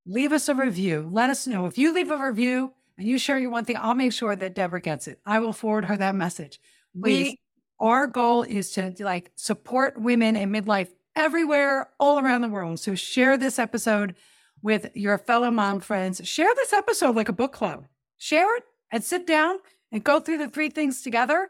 Leave 0.06 0.32
us 0.32 0.50
a 0.50 0.56
review. 0.56 1.08
Let 1.12 1.30
us 1.30 1.48
know. 1.48 1.66
If 1.66 1.78
you 1.78 1.94
leave 1.94 2.12
a 2.12 2.18
review 2.18 2.74
and 2.98 3.08
you 3.08 3.18
share 3.18 3.40
your 3.40 3.52
one 3.52 3.66
thing, 3.66 3.78
I'll 3.80 3.96
make 3.96 4.14
sure 4.14 4.36
that 4.36 4.56
Deborah 4.56 4.82
gets 4.82 5.08
it. 5.08 5.20
I 5.26 5.40
will 5.40 5.54
forward 5.54 5.86
her 5.86 5.98
that 5.98 6.16
message. 6.16 6.60
Please. 7.00 7.30
We, 7.32 7.40
our 7.80 8.08
goal 8.08 8.44
is 8.44 8.72
to 8.72 8.94
like 9.00 9.32
support 9.36 10.00
women 10.00 10.36
in 10.36 10.52
midlife 10.52 10.90
everywhere, 11.20 11.90
all 12.00 12.18
around 12.18 12.42
the 12.42 12.48
world. 12.48 12.80
So 12.80 12.96
share 12.96 13.38
this 13.38 13.60
episode 13.60 14.16
with 14.62 14.90
your 14.96 15.18
fellow 15.18 15.52
mom 15.52 15.80
friends. 15.82 16.22
Share 16.24 16.54
this 16.56 16.74
episode 16.74 17.16
like 17.16 17.30
a 17.30 17.34
book 17.34 17.52
club. 17.52 17.86
Share 18.18 18.58
it 18.58 18.64
and 18.92 19.04
sit 19.04 19.28
down 19.28 19.58
and 19.92 20.04
go 20.04 20.20
through 20.20 20.38
the 20.38 20.50
three 20.50 20.70
things 20.70 21.02
together 21.02 21.50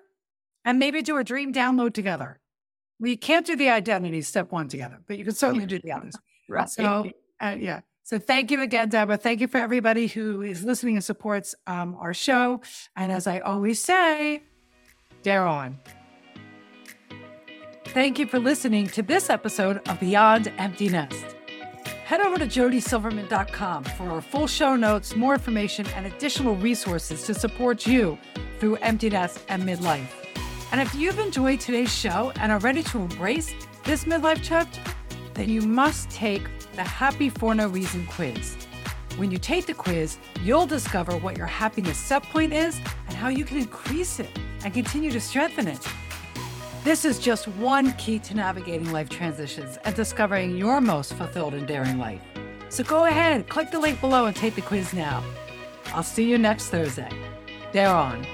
and 0.65 0.79
maybe 0.79 1.01
do 1.01 1.17
a 1.17 1.23
dream 1.23 1.53
download 1.53 1.93
together. 1.93 2.39
We 2.99 3.15
can't 3.15 3.45
do 3.45 3.55
the 3.55 3.69
identity 3.69 4.21
step 4.21 4.51
one 4.51 4.67
together, 4.67 4.99
but 5.07 5.17
you 5.17 5.23
can 5.23 5.33
certainly 5.33 5.65
do 5.65 5.79
the 5.79 5.91
others. 5.91 6.15
Right. 6.51 6.67
So, 6.67 7.11
uh, 7.39 7.57
yeah. 7.59 7.81
So 8.01 8.17
thank 8.17 8.49
you 8.49 8.59
again, 8.63 8.89
Deborah. 8.89 9.17
Thank 9.17 9.39
you 9.39 9.47
for 9.47 9.59
everybody 9.59 10.07
who 10.07 10.41
is 10.41 10.65
listening 10.65 10.95
and 10.95 11.03
supports 11.03 11.53
um, 11.67 11.95
our 11.99 12.11
show. 12.11 12.61
And 12.95 13.11
as 13.11 13.27
I 13.27 13.37
always 13.37 13.79
say, 13.79 14.41
dare 15.21 15.45
on. 15.45 15.77
Thank 17.93 18.19
you 18.19 18.27
for 18.27 18.37
listening 18.37 18.85
to 18.89 19.01
this 19.01 19.31
episode 19.31 19.81
of 19.89 19.99
Beyond 19.99 20.53
Empty 20.59 20.89
Nest. 20.89 21.25
Head 22.05 22.21
over 22.21 22.37
to 22.37 22.45
jodysilverman.com 22.45 23.83
for 23.83 24.11
our 24.11 24.21
full 24.21 24.45
show 24.45 24.75
notes, 24.75 25.15
more 25.15 25.33
information, 25.33 25.87
and 25.95 26.05
additional 26.05 26.55
resources 26.57 27.23
to 27.23 27.33
support 27.33 27.87
you 27.87 28.19
through 28.59 28.75
empty 28.75 29.09
nest 29.09 29.43
and 29.49 29.63
midlife. 29.63 30.05
And 30.71 30.79
if 30.79 30.93
you've 30.93 31.17
enjoyed 31.17 31.61
today's 31.61 31.91
show 31.91 32.31
and 32.39 32.51
are 32.51 32.59
ready 32.59 32.83
to 32.83 32.99
embrace 32.99 33.51
this 33.85 34.05
midlife 34.05 34.41
chapter, 34.43 34.81
then 35.33 35.49
you 35.49 35.63
must 35.63 36.11
take 36.11 36.43
the 36.75 36.83
Happy 36.83 37.29
for 37.29 37.55
No 37.55 37.67
Reason 37.69 38.05
quiz. 38.05 38.55
When 39.17 39.31
you 39.31 39.39
take 39.39 39.65
the 39.65 39.73
quiz, 39.73 40.19
you'll 40.43 40.67
discover 40.67 41.17
what 41.17 41.35
your 41.35 41.47
happiness 41.47 41.97
set 41.97 42.21
point 42.21 42.53
is 42.53 42.79
and 43.07 43.15
how 43.15 43.29
you 43.29 43.45
can 43.45 43.57
increase 43.57 44.19
it 44.19 44.29
and 44.63 44.71
continue 44.75 45.09
to 45.09 45.19
strengthen 45.19 45.67
it. 45.67 45.83
This 46.83 47.03
is 47.03 47.19
just 47.19 47.47
one 47.49 47.91
key 47.93 48.19
to 48.19 48.33
navigating 48.33 48.91
life 48.93 49.09
transitions 49.09 49.77
and 49.83 49.93
discovering 49.95 50.55
your 50.55 50.79
most 50.79 51.13
fulfilled 51.13 51.53
and 51.53 51.67
daring 51.67 51.97
life. 51.97 52.21
So 52.69 52.85
go 52.85 53.05
ahead, 53.05 53.49
click 53.49 53.69
the 53.69 53.79
link 53.79 53.99
below 53.99 54.27
and 54.27 54.35
take 54.35 54.55
the 54.55 54.61
quiz 54.61 54.93
now. 54.93 55.21
I'll 55.87 56.03
see 56.03 56.29
you 56.29 56.37
next 56.37 56.69
Thursday. 56.69 57.09
Dare 57.73 57.93
on. 57.93 58.25